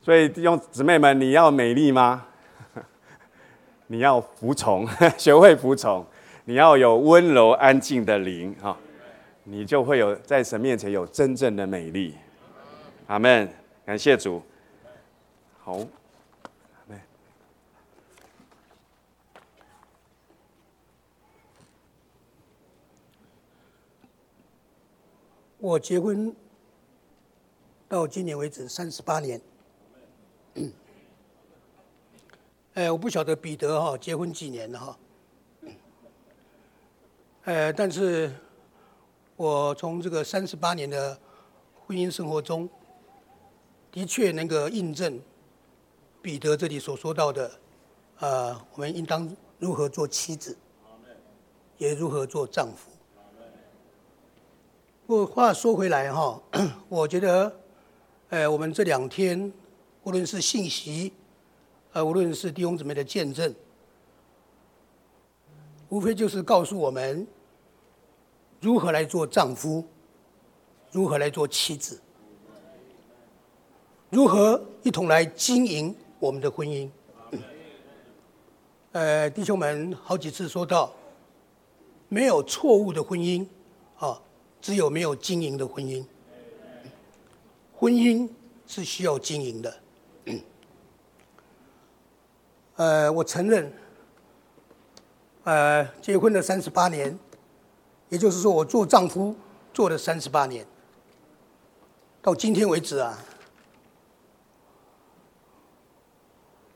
[0.00, 2.26] 所以弟兄姊妹们，你要美丽吗？
[3.88, 6.04] 你要服从， 学会服从。
[6.46, 8.74] 你要有温柔安静的灵哈，
[9.44, 12.14] 你就会有在神面前有真正的美丽。
[13.06, 13.46] 阿门，
[13.84, 14.42] 感谢主。
[15.62, 15.78] 好，
[25.68, 26.34] 我结婚
[27.90, 29.38] 到今年为止三十八年。
[32.72, 34.98] 哎，我不晓得彼得哈结婚几年了哈。
[37.44, 38.32] 呃，但是
[39.36, 41.20] 我从这个三十八年的
[41.86, 42.66] 婚姻生活中，
[43.92, 45.20] 的确能够印证
[46.22, 47.60] 彼得这里所说到的，
[48.20, 50.56] 呃，我们应当如何做妻子，
[51.76, 52.87] 也如何做丈夫。
[55.08, 56.38] 不过话说回来哈，
[56.86, 57.50] 我觉得，
[58.28, 59.50] 呃，我们这两天
[60.02, 61.14] 无论是信息，
[61.94, 63.54] 呃，无论是弟兄姊妹的见证，
[65.88, 67.26] 无非就是告诉我们。
[68.60, 69.82] 如何来做丈夫？
[70.90, 71.98] 如何来做妻子？
[74.10, 76.86] 如何一同来经营我们的婚姻？
[78.92, 80.92] 呃，弟兄们好几次说到，
[82.10, 83.46] 没有错误的婚姻，
[84.60, 86.04] 只有没有经营的婚姻。
[87.74, 88.28] 婚姻
[88.66, 89.80] 是需要经营的。
[92.76, 93.72] 呃，我承认，
[95.44, 97.18] 呃，结婚了三十八年。
[98.10, 99.36] 也就是说，我做丈夫
[99.74, 100.66] 做了三十八年，
[102.22, 103.18] 到今天为止啊，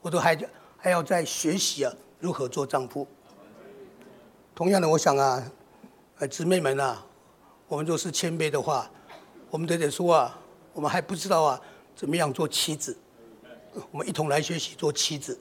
[0.03, 0.39] 我都还
[0.77, 3.07] 还要在学习啊，如何做丈夫。
[4.55, 5.43] 同样的，我想啊，
[6.19, 7.03] 呃，姊妹们啊，
[7.73, 8.91] 我们若是谦卑的话，
[9.49, 10.39] 我们得得说啊，
[10.75, 11.59] 我们还不知道啊，
[11.97, 12.95] 怎么样做妻子。
[13.91, 15.41] 我们一同来学习做妻子，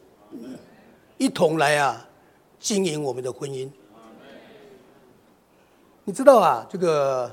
[1.17, 2.07] 一同来啊，
[2.57, 3.69] 经营我们的婚姻。
[6.05, 7.29] 你知道啊，这个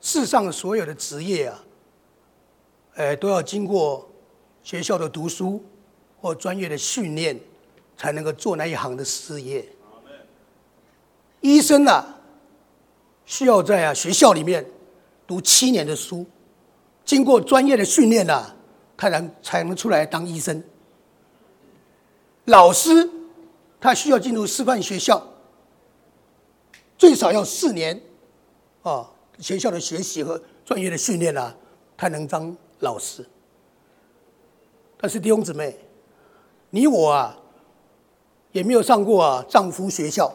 [0.00, 1.62] 世上所有的职业啊，
[2.94, 4.10] 呃，都要经过
[4.62, 5.62] 学校的读书
[6.18, 7.38] 或专业的训练，
[7.94, 9.68] 才能够做那一行的事业。
[11.42, 12.19] 医生啊，
[13.30, 14.66] 需要在啊学校里面
[15.24, 16.26] 读七年的书，
[17.04, 18.56] 经过专业的训练啊，
[18.98, 20.60] 才能才能出来当医生。
[22.46, 23.08] 老师，
[23.80, 25.24] 他需要进入师范学校。
[26.98, 28.02] 最少要四年，
[28.82, 29.08] 啊，
[29.38, 31.54] 学校的学习和专业的训练啊，
[31.96, 33.24] 才能当老师。
[34.98, 35.78] 但是弟兄姊妹，
[36.70, 37.38] 你我啊，
[38.50, 40.34] 也没有上过啊丈夫学校，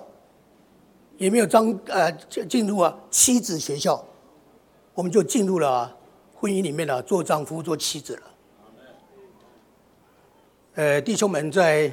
[1.18, 4.04] 也没有张呃进入啊妻子学校，
[4.94, 5.96] 我们就进入了
[6.34, 8.22] 婚姻里面了，做丈夫做妻子了。
[10.76, 11.92] 呃，弟兄们，在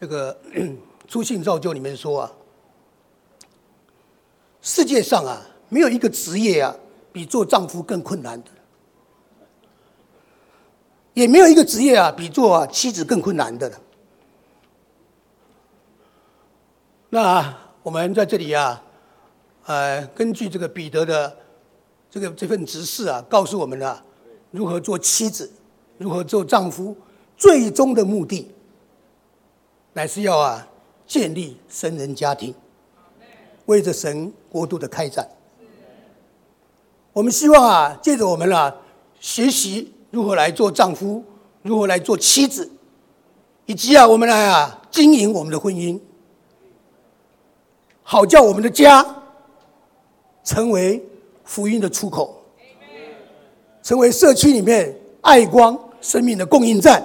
[0.00, 0.36] 这个
[1.06, 2.32] 出信造就里面说啊，
[4.60, 6.74] 世界上啊，没有一个职业啊，
[7.12, 8.50] 比做丈夫更困难的。
[11.14, 13.80] 也没有一个职业啊，比做妻子更困难的了。
[17.10, 18.80] 那我们在这里啊，
[19.66, 21.36] 呃，根据这个彼得的
[22.08, 24.00] 这个这份指示啊，告诉我们了
[24.52, 25.50] 如何做妻子，
[25.98, 26.96] 如何做丈夫，
[27.36, 28.48] 最终的目的
[29.94, 30.68] 乃是要啊
[31.06, 32.54] 建立神人家庭，
[33.66, 35.28] 为着神国度的开展。
[37.12, 38.74] 我们希望啊，借着我们啊
[39.18, 39.92] 学习。
[40.10, 41.24] 如何来做丈夫？
[41.62, 42.70] 如何来做妻子？
[43.66, 45.98] 以及啊，我们来啊经营我们的婚姻，
[48.02, 49.04] 好叫我们的家
[50.44, 51.02] 成为
[51.44, 52.44] 福音的出口，
[53.82, 57.02] 成为社区里面爱光生命的供应站，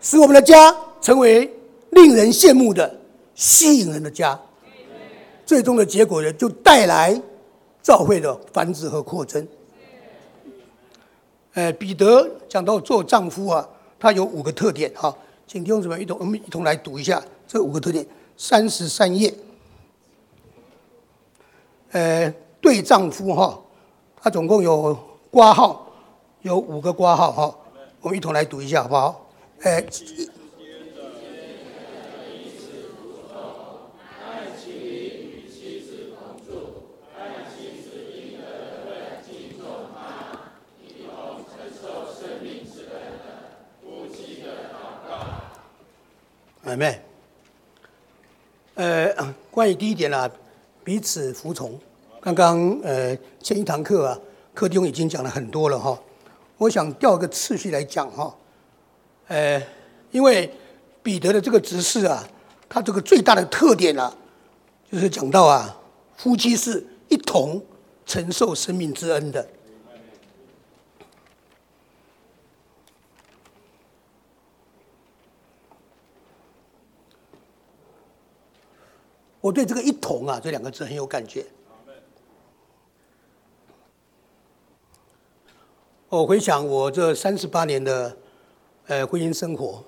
[0.00, 1.50] 使我们的家成为
[1.90, 2.98] 令人羡慕的、
[3.34, 4.38] 吸引人的家。
[5.44, 7.20] 最终的结果呢，就带来
[7.80, 9.46] 教会的繁殖和扩增。
[11.54, 13.66] 呃，彼得讲到做丈夫啊，
[13.98, 15.16] 他有五个特点哈，
[15.46, 18.04] 请弟兄姊妹一同我们一同来读一下这五个特点，
[18.36, 19.32] 三十三页。
[21.96, 22.30] 呃，
[22.60, 23.58] 对丈夫哈，
[24.20, 24.94] 他总共有
[25.30, 25.90] 挂号，
[26.42, 27.58] 有五个挂号哈，
[28.02, 29.26] 我们一同来读一下好不好？
[29.62, 29.82] 呃。
[46.62, 47.00] 妹妹，
[48.74, 50.30] 呃，关于第一点呢，
[50.84, 51.80] 彼此服从。
[52.26, 54.18] 刚刚呃前一堂课啊，
[54.52, 55.96] 课中已经讲了很多了哈。
[56.56, 58.36] 我想调个次序来讲哈，
[59.28, 59.62] 呃，
[60.10, 60.52] 因为
[61.04, 62.28] 彼得的这个执事啊，
[62.68, 64.12] 他这个最大的特点啊，
[64.90, 65.78] 就是讲到啊，
[66.16, 67.64] 夫妻是一同
[68.04, 69.48] 承受生命之恩的。
[79.40, 81.46] 我对这个“一同”啊这两个字很有感觉。
[86.16, 88.16] 我回想我这三十八年的
[88.86, 89.84] 呃婚姻生活，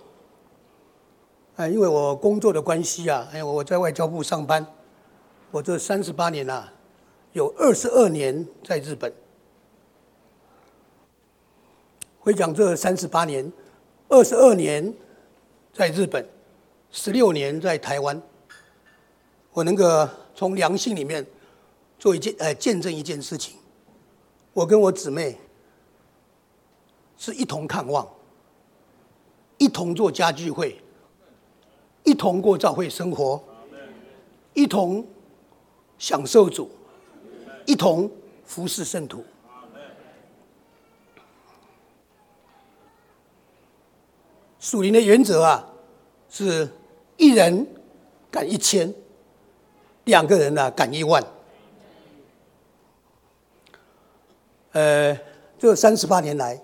[1.57, 4.67] 呃，因为我工作的关系啊，还有我在外交部上班，
[5.51, 6.71] 我这三十八年啊，
[7.33, 9.11] 有二十二年在日本。
[12.21, 13.51] 回想这三十八年，
[14.11, 14.93] 二十二年
[15.73, 16.29] 在日本，
[16.91, 18.21] 十六年在台湾。
[19.55, 21.25] 我能够从良心里面
[21.99, 23.57] 做一件，呃，见证一件事情。
[24.53, 25.39] 我跟我姊妹
[27.19, 28.09] 是一同看望，
[29.59, 30.81] 一同做家聚会，
[32.05, 33.43] 一同过教会生活，
[34.55, 35.07] 一同
[35.99, 36.71] 享受主，
[37.67, 38.11] 一同
[38.47, 39.23] 服侍圣徒。
[44.61, 45.67] 属灵的原则啊，
[46.31, 46.69] 是
[47.17, 47.67] 一人
[48.31, 48.95] 赶一千。
[50.05, 51.23] 两个人呢，赶一万。
[54.73, 55.19] 呃，
[55.59, 56.59] 这三十八年来，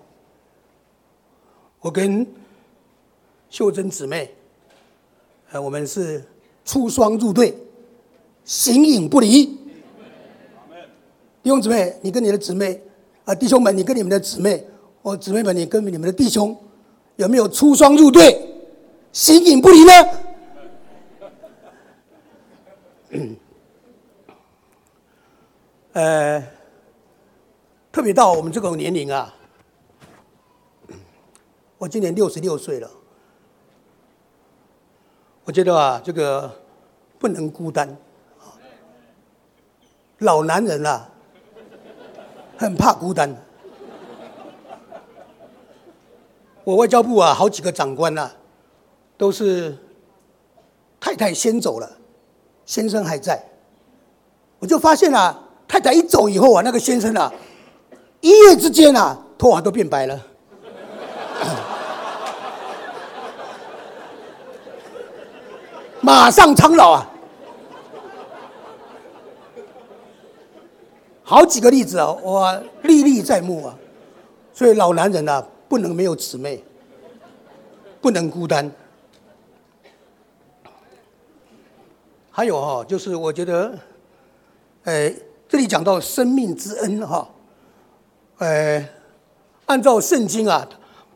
[1.85, 2.25] 我跟
[3.47, 4.33] 秀珍姊妹，
[5.51, 6.25] 呃，我们是
[6.65, 7.55] 出双入对，
[8.43, 9.45] 形影不离。
[11.43, 12.81] 弟兄姊妹，你跟你的姊妹
[13.23, 14.65] 啊，弟兄们，你跟你们的姊妹，
[15.03, 16.57] 或姊妹们，你跟你们的弟兄，
[17.17, 18.35] 有没有出双入对，
[19.11, 19.93] 形影不离呢？
[25.93, 26.43] 呃，
[27.91, 29.34] 特别到我们这个年龄啊，
[31.85, 32.89] 我今年六十六岁了，
[35.43, 36.51] 我觉得啊，这个
[37.19, 37.95] 不能孤单，
[40.17, 41.07] 老男人啊，
[42.57, 43.37] 很怕孤单。
[46.63, 48.31] 我外交部啊，好几个长官啊，
[49.15, 49.77] 都是
[50.99, 51.87] 太太先走了，
[52.65, 53.47] 先生还在，
[54.57, 55.43] 我就发现啊。
[55.67, 57.31] 太太一走以后啊，那个先生啊，
[58.21, 60.19] 一夜之间啊，头发都变白了，
[66.05, 67.09] 马上苍老啊！
[71.23, 73.75] 好几个例子啊，我历历在目啊。
[74.53, 76.63] 所以老男人啊，不能没有姊妹，
[78.01, 78.71] 不能孤单。
[82.29, 83.75] 还有哈，就是我觉得，
[84.83, 85.11] 呃，
[85.49, 87.27] 这里讲到生命之恩哈，
[88.37, 88.87] 呃，
[89.65, 90.69] 按照圣经啊，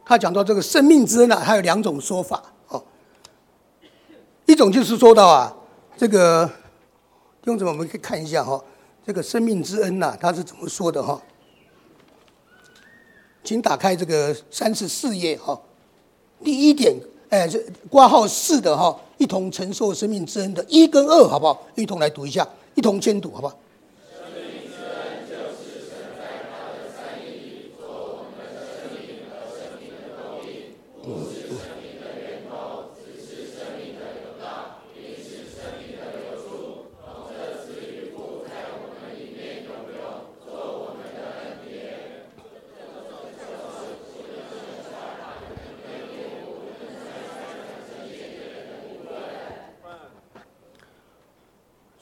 [0.04, 2.42] 他讲到这个生命之恩啊，还有两种说法。
[4.50, 5.56] 一种就是说到啊，
[5.96, 6.44] 这个
[7.40, 8.60] 弟兄姊妹，我们可以看一下哈，
[9.06, 11.22] 这个生命之恩呐，他是怎么说的哈？
[13.44, 15.62] 请打开这个三十四页哈，
[16.44, 16.96] 第一点，
[17.30, 21.68] 哎，这挂号四的哈，一同承受生命之恩的一跟二，好不好？
[21.76, 23.56] 一同来读一下，一同监督，好不好？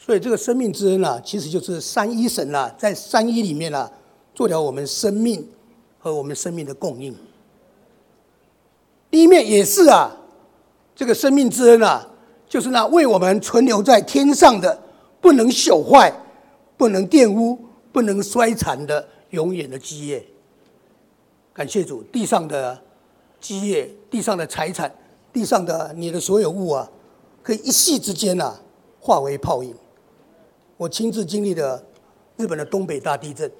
[0.07, 3.91] 所以这个生命之恩啊，其实就是三一神啊，在三一里面啊，
[4.33, 5.45] 做了我们生命
[5.99, 7.13] 和我们生命的供应。
[9.11, 10.15] 第一面也是啊，
[10.95, 12.07] 这个生命之恩啊，
[12.47, 14.81] 就是那为我们存留在天上的、
[15.19, 16.09] 不能朽坏、
[16.77, 17.59] 不能玷污、
[17.91, 20.25] 不能衰残的永远的基业。
[21.53, 22.81] 感谢主，地上的
[23.41, 24.89] 基业、地上的财产、
[25.33, 26.89] 地上的你的所有物啊，
[27.43, 28.57] 可以一夕之间啊，
[29.01, 29.75] 化为泡影。
[30.77, 31.83] 我亲自经历的
[32.37, 33.51] 日本的东北大地震，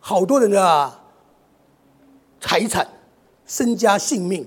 [0.00, 0.92] 好多人的
[2.40, 2.84] 财产、
[3.46, 4.44] 身家性命，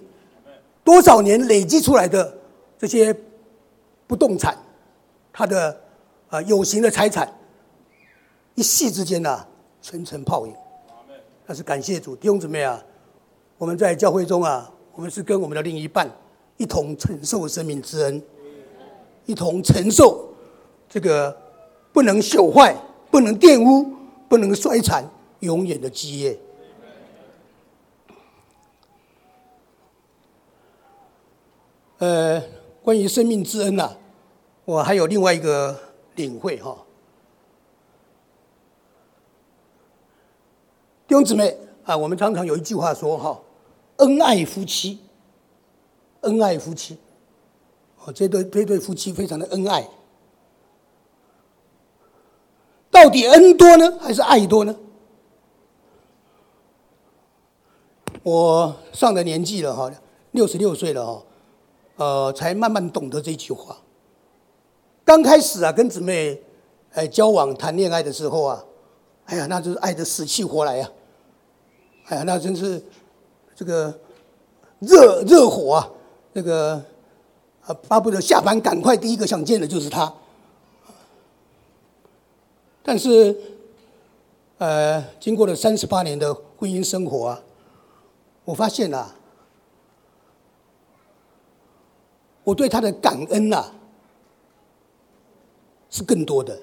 [0.83, 2.37] 多少年累积出来的
[2.77, 3.15] 这些
[4.05, 4.57] 不动产，
[5.31, 5.81] 他的
[6.27, 7.33] 啊有形的财产，
[8.55, 9.47] 一夕之间呐，
[9.81, 10.53] 层层泡影。
[11.47, 12.83] 但是感谢主弟兄姊妹啊，
[13.57, 16.11] 我们在教会中啊，我们是跟我们的另一半
[16.57, 18.21] 一同承受生命之恩，
[19.25, 20.27] 一同承受
[20.89, 21.48] 这个。
[21.99, 22.73] 不能朽坏，
[23.11, 23.85] 不能玷污，
[24.29, 25.03] 不能衰残，
[25.41, 26.39] 永远的基业。
[31.97, 32.41] 呃，
[32.81, 33.97] 关于生命之恩呐，
[34.63, 35.77] 我还有另外一个
[36.15, 36.73] 领会哈。
[41.05, 43.37] 弟兄姊妹啊，我们常常有一句话说哈
[43.99, 44.99] ：“恩爱夫妻，
[46.21, 46.97] 恩爱夫妻。”
[48.05, 49.85] 哦，这对这对夫妻非常的恩爱。
[53.01, 54.75] 到底恩多呢，还是爱多呢？
[58.23, 59.89] 我上了年纪了哈，
[60.31, 61.23] 六十六岁了哈，
[61.95, 63.77] 呃，才慢慢懂得这句话。
[65.05, 66.43] 刚开始啊，跟姊妹
[66.91, 68.65] 哎交往谈恋爱的时候啊，
[69.27, 70.91] 哎呀，那就是爱的死去活来呀，
[72.07, 72.83] 哎呀，那真是
[73.55, 73.97] 这个
[74.79, 75.89] 热热火啊，
[76.33, 76.83] 那个
[77.61, 80.13] 啊，巴不得下班赶快第一个想见的就是他。
[82.91, 83.37] 但是，
[84.57, 87.39] 呃，经过了三十八年的婚姻生活啊，
[88.45, 89.13] 我发现啊，
[92.43, 93.71] 我对他的感恩呐
[95.91, 96.59] 是更多的。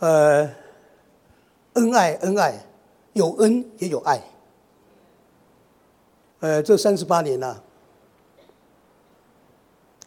[0.00, 0.54] 呃，
[1.72, 2.66] 恩爱恩爱，
[3.14, 4.22] 有恩也有爱。
[6.40, 7.62] 呃，这三十八年呢，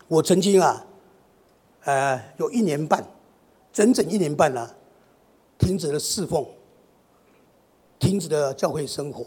[0.08, 0.86] 我曾经啊，
[1.86, 3.04] 呃，有一年半。
[3.80, 4.76] 整整一年半了，
[5.58, 6.46] 停止了侍奉，
[7.98, 9.26] 停止了教会生活，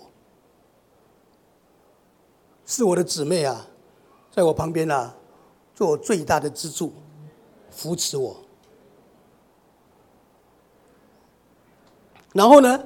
[2.66, 3.66] 是我的姊妹啊，
[4.30, 5.14] 在我旁边啊，
[5.74, 6.92] 做最大的支柱，
[7.70, 8.36] 扶持我。
[12.34, 12.84] 然后呢，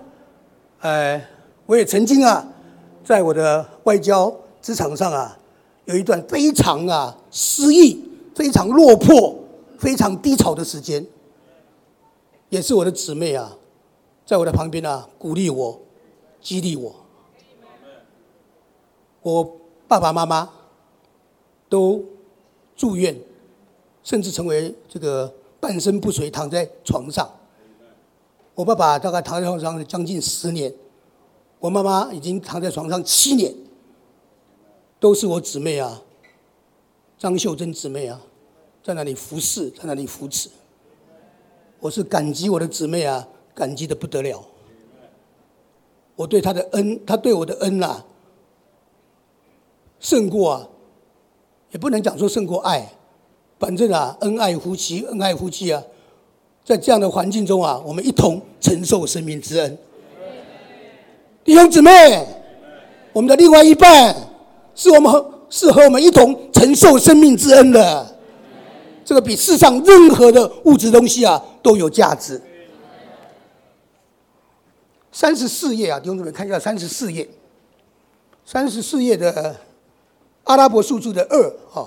[0.82, 1.20] 呃，
[1.66, 2.46] 我也曾经啊，
[3.04, 5.36] 在我的外交职场上啊，
[5.86, 9.36] 有一段非常啊失意、非常落魄、
[9.80, 11.04] 非常低潮的时间。
[12.48, 13.56] 也是我的姊妹啊，
[14.24, 15.80] 在我的旁边啊，鼓励我，
[16.40, 16.94] 激励我。
[19.22, 20.48] 我爸爸妈妈
[21.68, 22.04] 都
[22.76, 23.18] 住院，
[24.04, 27.28] 甚至成为这个半身不遂，躺在床上。
[28.54, 30.72] 我爸爸大概躺在床上将近十年，
[31.58, 33.52] 我妈妈已经躺在床上七年，
[35.00, 36.00] 都是我姊妹啊，
[37.18, 38.22] 张秀珍姊妹啊，
[38.84, 40.48] 在那里服侍，在那里扶持。
[41.80, 44.42] 我是感激我的姊妹啊，感激的不得了。
[46.16, 48.02] 我对她的恩，她对我的恩呐，
[50.00, 50.68] 胜过啊，
[51.70, 52.88] 也不能讲说胜过爱，
[53.58, 55.82] 反正啊，恩爱夫妻，恩爱夫妻啊，
[56.64, 59.78] 在这样的环境中啊，我们一同承受生命之恩。
[61.44, 62.26] 弟兄姊妹，
[63.12, 64.16] 我们的另外一半
[64.74, 68.15] 是我们和是和我们一同承受生命之恩的。
[69.06, 72.42] 这个比世上任何的物质东西啊都有价值。
[75.12, 77.26] 三十四页啊，弟兄姊妹看一下三十四页，
[78.44, 79.54] 三十四页的
[80.42, 81.86] 阿拉伯数字的二啊，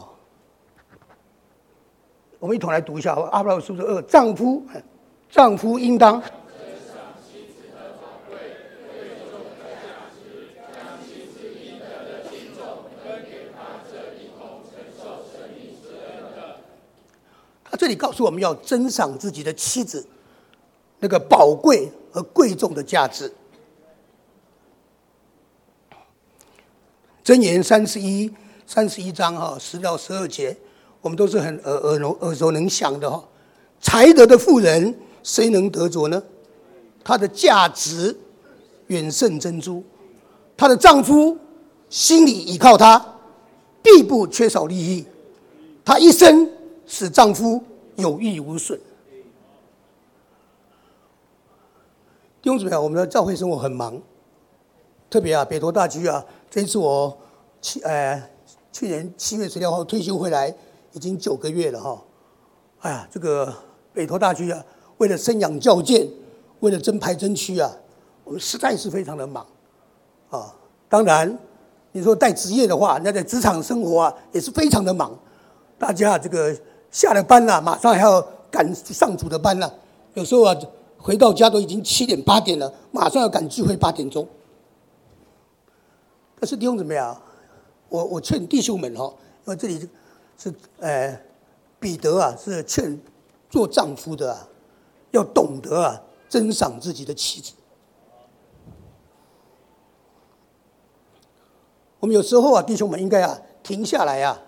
[2.39, 4.63] 我们一同来读一下阿拉伯数字二，丈夫，
[5.29, 6.23] 丈夫应当。
[17.79, 20.05] 这里告诉我们要珍赏自己的妻子，
[20.99, 23.31] 那个宝贵和贵重的价值。
[27.23, 28.29] 箴言三十一
[28.67, 30.57] 三十一章哈十到十二节，
[30.99, 33.23] 我们都是很耳耳聋耳熟能详的哈。
[33.79, 36.21] 才德的妇人，谁能得着呢？
[37.01, 38.13] 她的价值
[38.87, 39.81] 远胜珍珠，
[40.57, 41.37] 她的丈夫
[41.89, 43.15] 心里依靠她，
[43.81, 45.05] 必不缺少利益。
[45.85, 46.58] 她一生。
[46.89, 47.63] 使丈夫
[47.97, 48.77] 有益无损。
[52.41, 54.01] 弟兄姊妹，我们的教会生活很忙，
[55.07, 57.15] 特别啊，北投大区啊，这一次我
[57.61, 58.19] 七呃
[58.71, 60.51] 去年七月十六号退休回来，
[60.93, 62.03] 已经九个月了哈。
[62.79, 63.53] 哎呀，这个
[63.93, 64.65] 北投大区啊，
[64.97, 66.09] 为了生养教建，
[66.61, 67.71] 为了争排争区啊，
[68.23, 69.45] 我们实在是非常的忙
[70.31, 70.55] 啊。
[70.89, 71.37] 当然，
[71.91, 75.15] 你说带职业的话，那在职场生活啊，也是非常的忙。
[75.77, 76.57] 大家这个。
[76.91, 79.73] 下了班了，马上还要赶上主的班了。
[80.15, 80.55] 有时候啊，
[80.97, 84.27] 回到家都已经七点八点了，马上要赶聚会八点钟。
[86.39, 87.21] 但是弟兄怎么样？
[87.89, 89.13] 我我劝弟兄们哈，
[89.45, 89.89] 因为这里
[90.37, 91.19] 是呃
[91.79, 92.99] 彼得啊，是劝
[93.49, 94.47] 做丈夫的啊，
[95.11, 97.53] 要懂得啊珍赏自己的妻子。
[101.99, 104.39] 我们有时候啊，弟兄们应该啊停下来啊，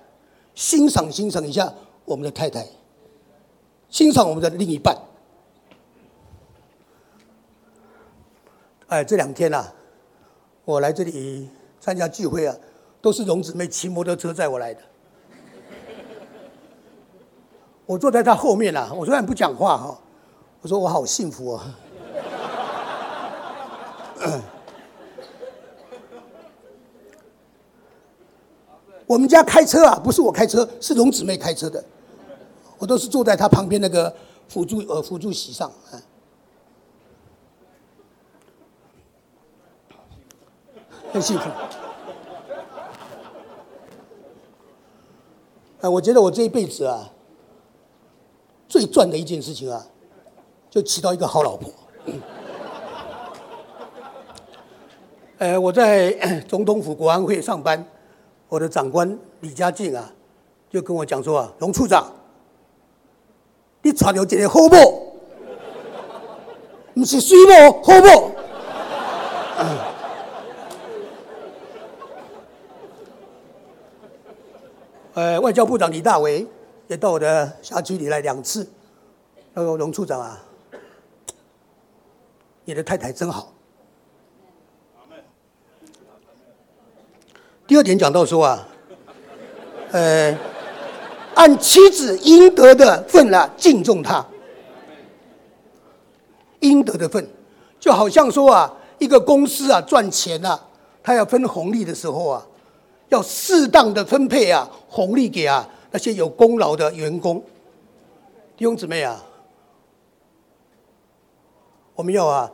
[0.55, 1.73] 欣赏欣赏一下。
[2.11, 2.67] 我们的太太，
[3.87, 4.93] 欣赏我们的另一半。
[8.87, 9.65] 哎，这两天呐，
[10.65, 11.47] 我来这里
[11.79, 12.53] 参加聚会啊，
[13.01, 14.81] 都是荣姊妹骑摩托车载我来的。
[17.85, 19.97] 我坐在她后面啊，我虽然不讲话哈，
[20.59, 21.79] 我说我好幸福啊。
[29.07, 31.81] 我们家开车啊，不是我开车，是荣姊妹开车的。
[32.81, 34.11] 我都是坐在他旁边那个
[34.47, 36.01] 辅助呃辅助席上，啊，
[41.13, 41.47] 很幸福。
[45.81, 47.07] 啊，我觉得我这一辈子啊，
[48.67, 49.85] 最赚的一件事情啊，
[50.67, 51.71] 就娶到一个好老婆。
[55.37, 57.85] 呃，我在总统府国安会上班，
[58.49, 60.11] 我的长官李家进啊，
[60.67, 62.11] 就跟我讲说啊，龙处长。
[63.83, 65.15] 你娶到一个好某，
[66.93, 68.31] 不是水某好某。
[75.13, 76.47] 呃，外交部长李大为
[76.87, 78.69] 也到我的辖区里来两次。
[79.53, 80.41] 那个龙处长啊，
[82.63, 83.51] 你的太太真好。
[87.67, 88.67] 第二点讲到说啊，
[89.91, 90.50] 呃。
[91.35, 94.25] 按妻子应得的份啊，敬重他。
[96.59, 97.27] 应得的份，
[97.79, 100.59] 就好像说啊，一个公司啊赚钱啊，
[101.01, 102.45] 他要分红利的时候啊，
[103.09, 107.43] 要适当的分配啊红利给啊那些有功劳的员工。
[108.55, 109.23] 弟兄姊妹啊，
[111.95, 112.51] 我们要啊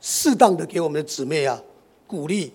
[0.00, 1.60] 适当的给我们的姊妹啊
[2.06, 2.52] 鼓励，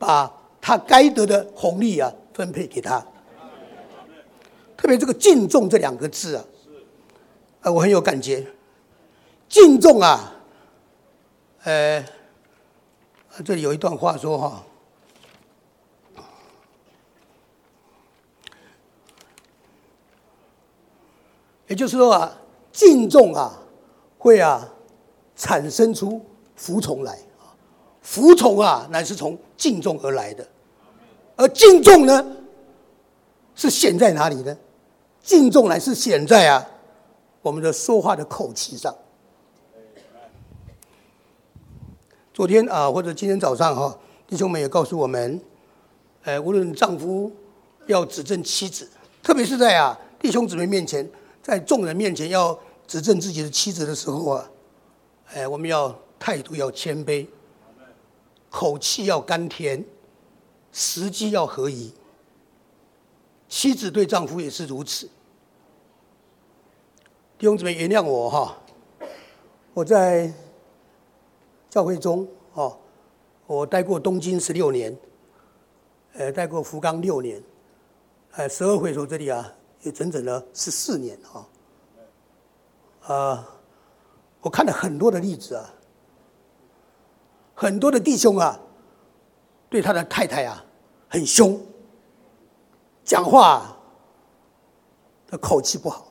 [0.00, 3.06] 把他该得的红利啊分配给他。
[4.80, 6.44] 特别这个敬重这两个字啊，
[7.60, 8.46] 啊，我很有感觉。
[9.46, 10.32] 敬重啊，
[11.64, 12.02] 呃，
[13.44, 14.64] 这里有一段话说哈，
[21.68, 22.38] 也就是说啊，
[22.72, 23.60] 敬重啊，
[24.16, 24.66] 会啊
[25.36, 26.24] 产生出
[26.56, 27.52] 服从来啊，
[28.00, 30.48] 服从啊乃是从敬重而来的，
[31.36, 32.26] 而敬重呢，
[33.54, 34.56] 是显在哪里呢？
[35.22, 36.66] 敬重乃是显在啊，
[37.42, 38.94] 我们的说话的口气上。
[42.32, 45.40] 昨天啊，或者今天早上哈，弟兄们也告诉我们，
[46.22, 47.30] 呃，无论丈夫
[47.86, 48.88] 要指正妻子，
[49.22, 51.08] 特别是在啊弟兄姊妹面前，
[51.42, 54.50] 在众人面前要指正自己的妻子的时候啊，
[55.34, 57.26] 哎，我们要态度要谦卑，
[58.48, 59.84] 口气要甘甜，
[60.72, 61.92] 时机要合宜。
[63.50, 65.06] 妻子对丈夫也是如此。
[67.36, 68.56] 弟兄姊妹，原谅我哈，
[69.74, 70.32] 我在
[71.68, 72.78] 教会中哦，
[73.46, 74.96] 我待过东京十六年，
[76.12, 77.42] 呃，待过福冈六年，
[78.32, 81.48] 呃，十二会所这里啊，也整整了十四年哈。
[83.12, 83.48] 啊，
[84.42, 85.74] 我看了很多的例子啊，
[87.54, 88.60] 很多的弟兄啊，
[89.68, 90.64] 对他的太太啊
[91.08, 91.60] 很凶。
[93.10, 93.76] 讲话
[95.26, 96.06] 的口气不好，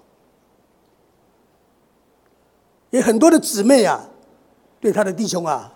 [2.90, 4.04] 也很多的姊妹啊，
[4.82, 5.74] 对他的弟兄啊，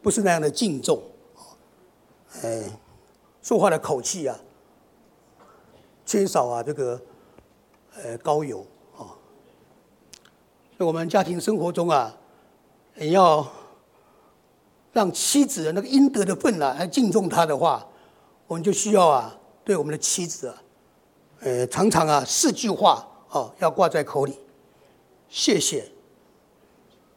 [0.00, 1.02] 不是那样的敬重，
[2.42, 2.62] 哎，
[3.42, 4.34] 说话的口气啊，
[6.06, 6.98] 缺少啊这个
[7.96, 9.12] 呃高油啊，
[10.78, 12.16] 所以我们家庭生活中啊，
[12.94, 13.46] 你要
[14.94, 17.86] 让妻子的那个应得的份啊，来敬重他的话，
[18.46, 19.38] 我们就需要啊。
[19.66, 20.62] 对我们的妻子啊，
[21.40, 24.38] 呃，常常啊，四句话啊，要挂在口里：
[25.28, 25.90] 谢谢、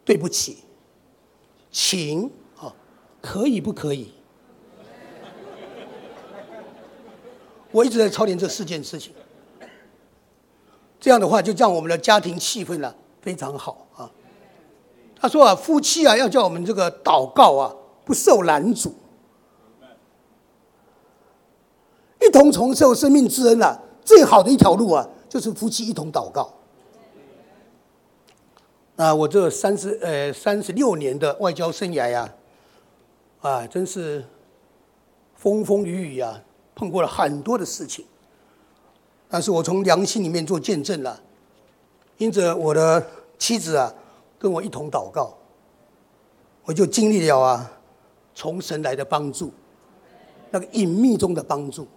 [0.04, 0.64] 对不起、
[1.70, 2.28] 请
[2.58, 2.74] 啊，
[3.22, 4.12] 可以不可以？
[7.70, 9.14] 我一直在操练这四件事情。
[10.98, 12.92] 这样的话，就让我们的家庭气氛呢
[13.22, 14.10] 非常好啊。
[15.14, 17.72] 他说啊，夫妻啊，要叫我们这个祷告啊，
[18.04, 18.92] 不受拦阻。
[22.30, 26.48] 一同承受生命之恩啊，最好的一条路啊，就是夫妻一同祷告。
[28.94, 32.32] 啊，我这三十呃三十六年的外交生涯呀，
[33.40, 34.24] 啊，真是
[35.34, 36.40] 风风雨雨啊，
[36.76, 38.06] 碰过了很多的事情。
[39.28, 41.20] 但是我从良心里面做见证了，
[42.18, 43.04] 因着我的
[43.40, 43.92] 妻子啊，
[44.38, 45.36] 跟我一同祷告，
[46.62, 47.72] 我就经历了啊，
[48.36, 49.50] 从神来的帮助，
[50.52, 51.88] 那个隐秘中的帮助。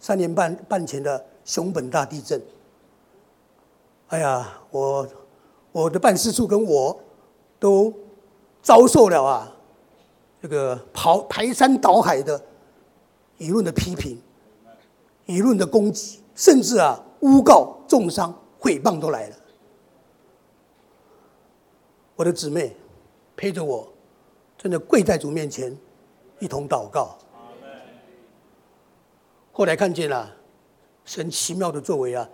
[0.00, 2.42] 三年半半前的熊本大地震，
[4.08, 5.06] 哎呀，我
[5.72, 6.98] 我的办事处跟我
[7.58, 7.92] 都
[8.62, 9.54] 遭受了啊，
[10.40, 12.42] 这个刨排山倒海的
[13.38, 14.20] 舆论的批评，
[15.26, 19.36] 舆论的攻击，甚至啊诬告、重伤、诽谤都来了。
[22.16, 22.74] 我的姊妹
[23.36, 23.86] 陪着我，
[24.56, 25.76] 真的跪在主面前，
[26.38, 27.18] 一同祷告。
[29.52, 30.36] 后来看见了
[31.04, 32.28] 神奇妙的作为啊，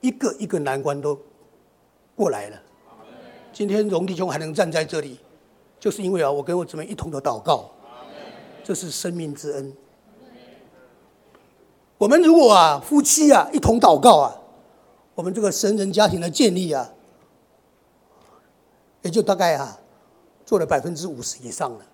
[0.00, 1.18] 一个一个难关都
[2.14, 2.62] 过来了。
[3.52, 5.18] 今天荣弟兄还能站在这里，
[5.80, 7.70] 就是因为啊，我跟我姊妹一同的祷告，
[8.62, 9.76] 这是生命之恩。
[11.98, 14.40] 我们如果啊夫妻啊一同祷告啊，
[15.16, 16.92] 我们这个神人家庭的建立啊，
[19.02, 19.80] 也就大概啊
[20.46, 21.84] 做了百分之五十以上了。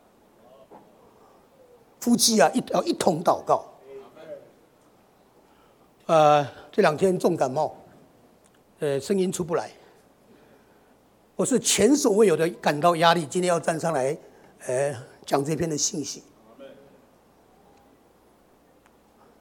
[1.99, 3.65] 夫妻啊一要一同祷告。
[6.07, 7.75] 呃，这两天重感冒，
[8.79, 9.71] 呃，声音出不来。
[11.35, 14.15] 我是前所未有的感到压力，今天要站上来，
[14.67, 14.95] 呃，
[15.25, 16.23] 讲这篇的信息。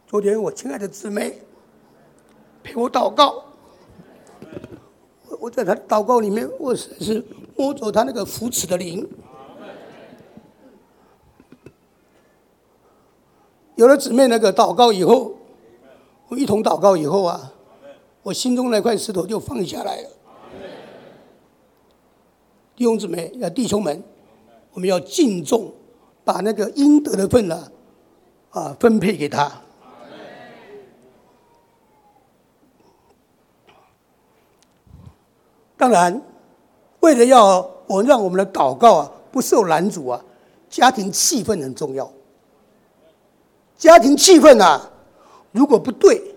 [0.08, 1.42] 昨天我亲爱的姊妹
[2.64, 3.44] 陪我祷告，
[5.42, 7.22] 我在他祷告里面，我是
[7.58, 9.06] 摸着他那个扶持的灵。
[13.76, 15.36] 有了姊妹那个祷告以后。
[16.38, 17.52] 一同祷告以后啊，
[18.22, 20.10] 我心中那块石头就放下来了。
[22.76, 24.04] 弟兄姊妹，要弟兄们，
[24.72, 25.72] 我们要敬重，
[26.24, 27.72] 把那个应得的份呢，
[28.50, 29.52] 啊，分配给他。
[35.78, 36.22] 当然，
[37.02, 40.24] 为了要我让我们的祷告啊不受拦阻啊，
[40.70, 42.10] 家庭气氛很重要。
[43.78, 44.90] 家庭气氛啊。
[45.54, 46.36] 如果不对，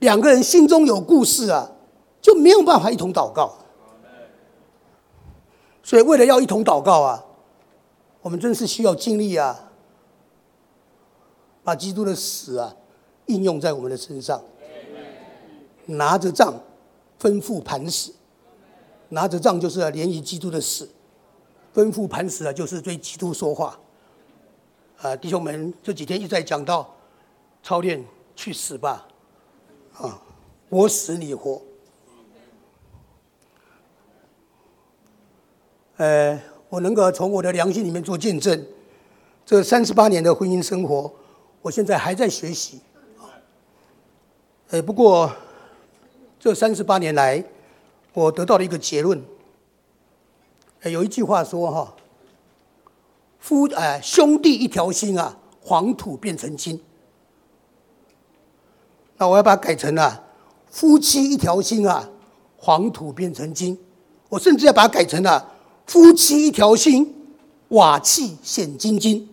[0.00, 1.72] 两个人心中有故事啊，
[2.20, 3.56] 就没有办法一同祷告。
[5.82, 7.24] 所以，为了要一同祷告啊，
[8.20, 9.70] 我们真是需要尽力啊，
[11.62, 12.74] 把基督的死啊
[13.26, 14.42] 应用在我们的身上。
[15.86, 16.52] 拿着杖，
[17.20, 18.10] 吩咐磐石；
[19.10, 20.90] 拿着杖就是要连于基督的死，
[21.72, 23.78] 吩咐磐石啊，就是对基督说话。
[25.00, 26.92] 啊，弟兄们，这几天一再讲到
[27.62, 28.04] 操练。
[28.36, 29.08] 去死吧！
[29.94, 30.22] 啊，
[30.68, 31.62] 我死你活。
[35.96, 38.64] 呃，我能够从我的良心里面做见证，
[39.46, 41.10] 这三十八年的婚姻生活，
[41.62, 42.80] 我现在还在学习。
[44.68, 45.32] 呃，不过
[46.38, 47.42] 这三十八年来，
[48.12, 49.24] 我得到了一个结论。
[50.82, 51.96] 有一句话说哈，
[53.38, 56.78] 夫呃兄弟一条心啊，黄土变成金。
[59.18, 60.22] 那我要把它改成啊，
[60.70, 62.08] 夫妻一条心啊，
[62.56, 63.78] 黄土变成金。
[64.28, 65.54] 我甚至要把它改成了
[65.86, 67.14] 夫妻一条心，
[67.68, 69.28] 瓦器显金金。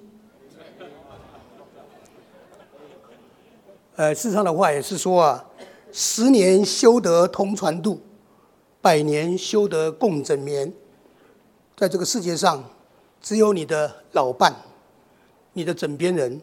[3.96, 5.46] 呃，世上的话也是说啊，
[5.92, 8.00] 十年修得同船渡，
[8.82, 10.72] 百年修得共枕眠。
[11.76, 12.64] 在这个世界上，
[13.22, 14.56] 只有你的老伴，
[15.54, 16.42] 你的枕边人，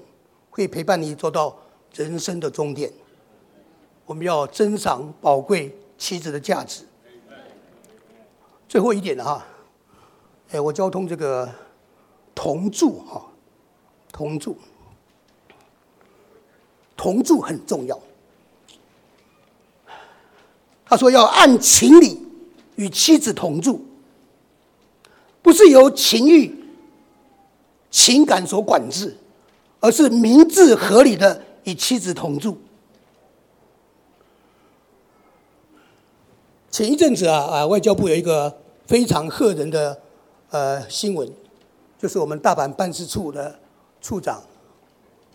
[0.51, 1.57] 会陪伴你走到
[1.95, 2.93] 人生的终点。
[4.11, 6.83] 我们要珍赏宝贵妻子的价值。
[8.69, 9.47] 最后一点了哈，
[10.51, 11.49] 哎，我交通这个
[12.35, 13.25] 同住哈，
[14.11, 14.57] 同住，
[16.97, 17.97] 同住很重要。
[20.85, 22.21] 他说要按情理
[22.75, 23.81] 与妻子同住，
[25.41, 26.53] 不是由情欲、
[27.93, 29.17] 情感所管制，
[29.79, 32.61] 而是明智合理的与妻子同住。
[36.71, 38.57] 前一阵子啊啊，外交部有一个
[38.87, 40.01] 非常吓人的
[40.51, 41.29] 呃新闻，
[41.99, 43.59] 就是我们大阪办事处的
[44.01, 44.41] 处长，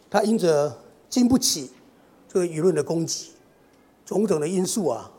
[0.09, 0.73] 他因着
[1.09, 1.69] 经不起
[2.29, 3.31] 这个舆论的攻击，
[4.05, 5.11] 种种的因素啊，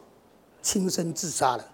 [0.63, 1.67] 轻生自杀了。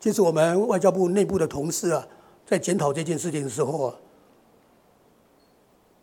[0.00, 2.08] 就是我们外交部内部的同事啊，
[2.46, 3.94] 在检讨这件事情的时候啊，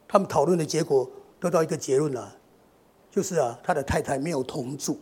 [0.08, 2.36] 他们讨论的结果得到一个结论啊，
[3.10, 5.00] 就是啊，他的太太没有同住。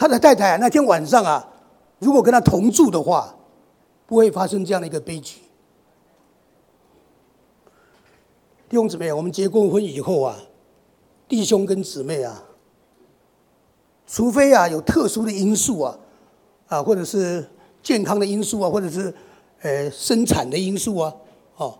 [0.00, 1.46] 他的太太啊那天晚上啊，
[1.98, 3.34] 如果跟他同住的话，
[4.06, 5.42] 不会发生这样的一个悲剧。
[8.66, 10.38] 弟兄姊妹，我们结过婚以后啊，
[11.28, 12.42] 弟兄跟姊妹啊，
[14.06, 15.98] 除非啊有特殊的因素啊，
[16.68, 17.46] 啊或者是
[17.82, 19.14] 健康的因素啊，或者是
[19.60, 21.14] 呃生产的因素啊，
[21.58, 21.78] 哦，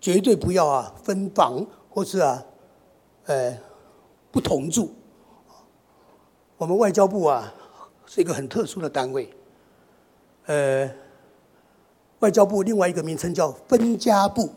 [0.00, 2.44] 绝对不要啊分房或是啊，
[3.26, 3.56] 呃
[4.32, 4.92] 不同住。
[6.58, 7.54] 我们外交部啊，
[8.04, 9.32] 是一个很特殊的单位。
[10.46, 10.90] 呃，
[12.18, 14.50] 外交部另外一个名称叫分家部，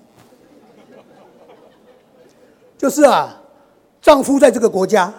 [2.76, 3.39] 就是啊，
[4.02, 5.14] 丈夫在这个国家，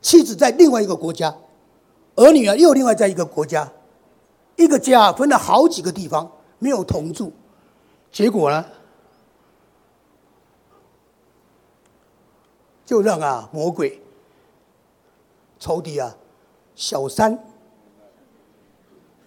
[0.00, 1.32] 妻子在另外一个国家，
[2.16, 3.70] 儿女啊又另外在一个国家，
[4.56, 6.28] 一个家分了好几个地方，
[6.58, 7.32] 没有同住，
[8.10, 8.66] 结果呢，
[12.84, 14.02] 就让啊魔鬼。
[15.62, 16.12] 仇敌啊，
[16.74, 17.38] 小三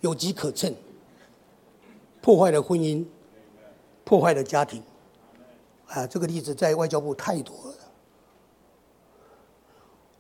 [0.02, 0.76] 有机可乘，
[2.22, 3.06] 破坏了婚姻，
[4.04, 4.84] 破坏了家庭，
[5.88, 7.76] 啊，这个例子在外交部太多了。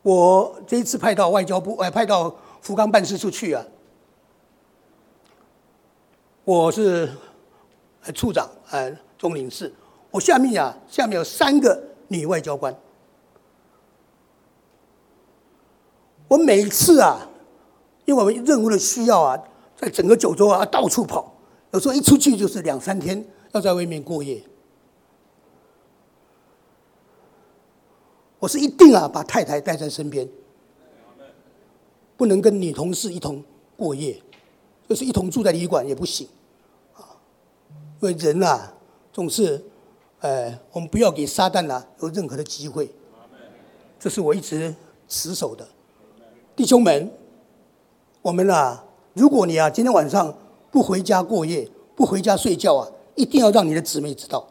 [0.03, 3.65] 我这一次派到外交部，哎，派到福冈办事处去啊，
[6.45, 7.11] 我是
[8.13, 9.73] 处长，哎，总领事，
[10.11, 12.73] 我下面啊，下面有三个女外交官。
[16.27, 17.29] 我每次啊，
[18.05, 19.39] 因为我们任务的需要啊，
[19.75, 21.33] 在整个九州啊到处跑，
[21.71, 24.41] 有时候一出去就是两三天，要在外面过夜。
[28.39, 30.27] 我是一定啊，把太太带在身边，
[32.17, 33.43] 不能跟女同事一同
[33.77, 34.21] 过夜，
[34.89, 36.27] 就是一同住在旅馆也不行
[36.95, 37.17] 啊。
[38.01, 38.73] 因为人啊，
[39.13, 39.63] 总是，
[40.19, 42.93] 呃，我们不要给撒旦啊有任何的机会，
[43.99, 44.73] 这是我一直
[45.07, 45.67] 持守的。
[46.55, 47.11] 弟兄们，
[48.21, 48.81] 我们啊，
[49.13, 50.33] 如果你啊今天晚上
[50.71, 54.47] 不回家过夜，不回家睡觉啊，一定要让你的姊妹知道。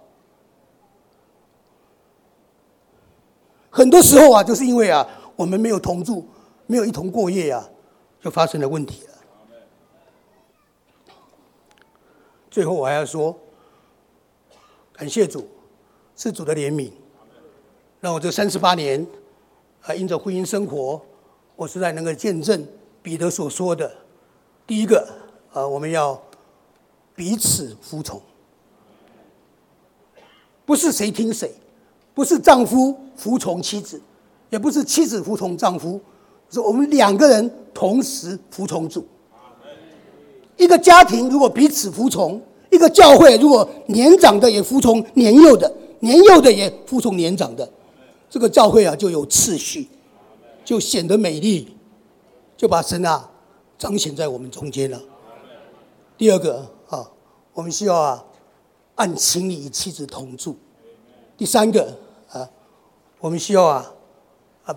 [3.70, 6.26] 很多时候啊，就是因为啊，我们没有同住，
[6.66, 7.70] 没有一同过夜啊，
[8.20, 9.14] 就发生了问题了。
[12.50, 13.34] 最后我还要说，
[14.92, 15.48] 感谢主，
[16.14, 16.92] 是主的怜悯，
[18.00, 19.04] 让我这三十八年
[19.80, 21.00] 啊，因着婚姻生活。
[21.56, 22.66] 我实在能够见证
[23.02, 23.90] 彼得所说的：
[24.66, 25.08] 第一个，
[25.52, 26.20] 呃，我们要
[27.14, 28.20] 彼此服从，
[30.64, 31.54] 不是谁听谁，
[32.12, 34.00] 不是丈夫服从妻子，
[34.50, 36.00] 也不是妻子服从丈夫，
[36.50, 39.06] 是我们两个人同时服从主。
[40.56, 42.40] 一个家庭如果彼此服从，
[42.70, 47.68] 一个教会如果年长的也服从年幼的，年幼的也服从年长的，
[48.28, 49.88] 这个教会啊就有次序。
[50.64, 51.76] 就显得美丽，
[52.56, 53.30] 就把神啊
[53.78, 55.00] 彰显在我们中间了。
[56.16, 57.10] 第二个啊，
[57.52, 58.24] 我们需要啊
[58.94, 60.56] 按情理与妻子同住。
[61.36, 61.96] 第三个
[62.30, 62.48] 啊，
[63.20, 63.92] 我们需要啊
[64.64, 64.76] 啊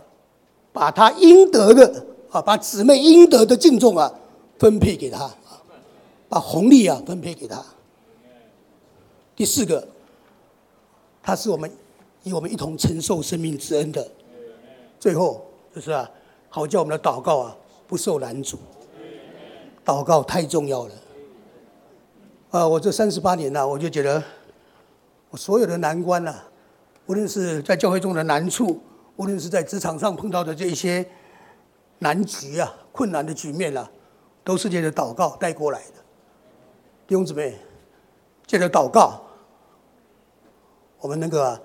[0.74, 4.14] 把他应得的啊，把姊妹应得的敬重啊
[4.60, 5.32] 分配给他。
[6.30, 7.64] 把红利啊分配给他。
[9.34, 9.88] 第四个，
[11.24, 11.72] 他是我们
[12.24, 14.06] 与我们一同承受生命之恩的。
[15.00, 15.47] 最后
[15.78, 16.10] 就是啊，
[16.50, 17.56] 好叫我们的祷告啊
[17.88, 18.58] 不受拦阻。
[19.86, 20.94] 祷告太重要了。
[22.50, 24.24] 啊，我这三十八年呢，我就觉得
[25.30, 26.34] 我所有的难关呢，
[27.06, 28.82] 无论是在教会中的难处，
[29.18, 31.08] 无论是在职场上碰到的这一些
[32.00, 33.88] 难局啊、困难的局面啊，
[34.44, 35.94] 都是借着祷告带过来的。
[37.06, 37.56] 弟兄姊妹，
[38.48, 39.22] 借着祷告，
[41.02, 41.62] 我们能够啊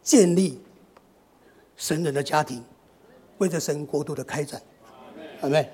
[0.00, 0.62] 建立
[1.76, 2.62] 神人的家庭，
[3.38, 4.60] 为着神国度的开展，
[5.40, 5.66] 阿门。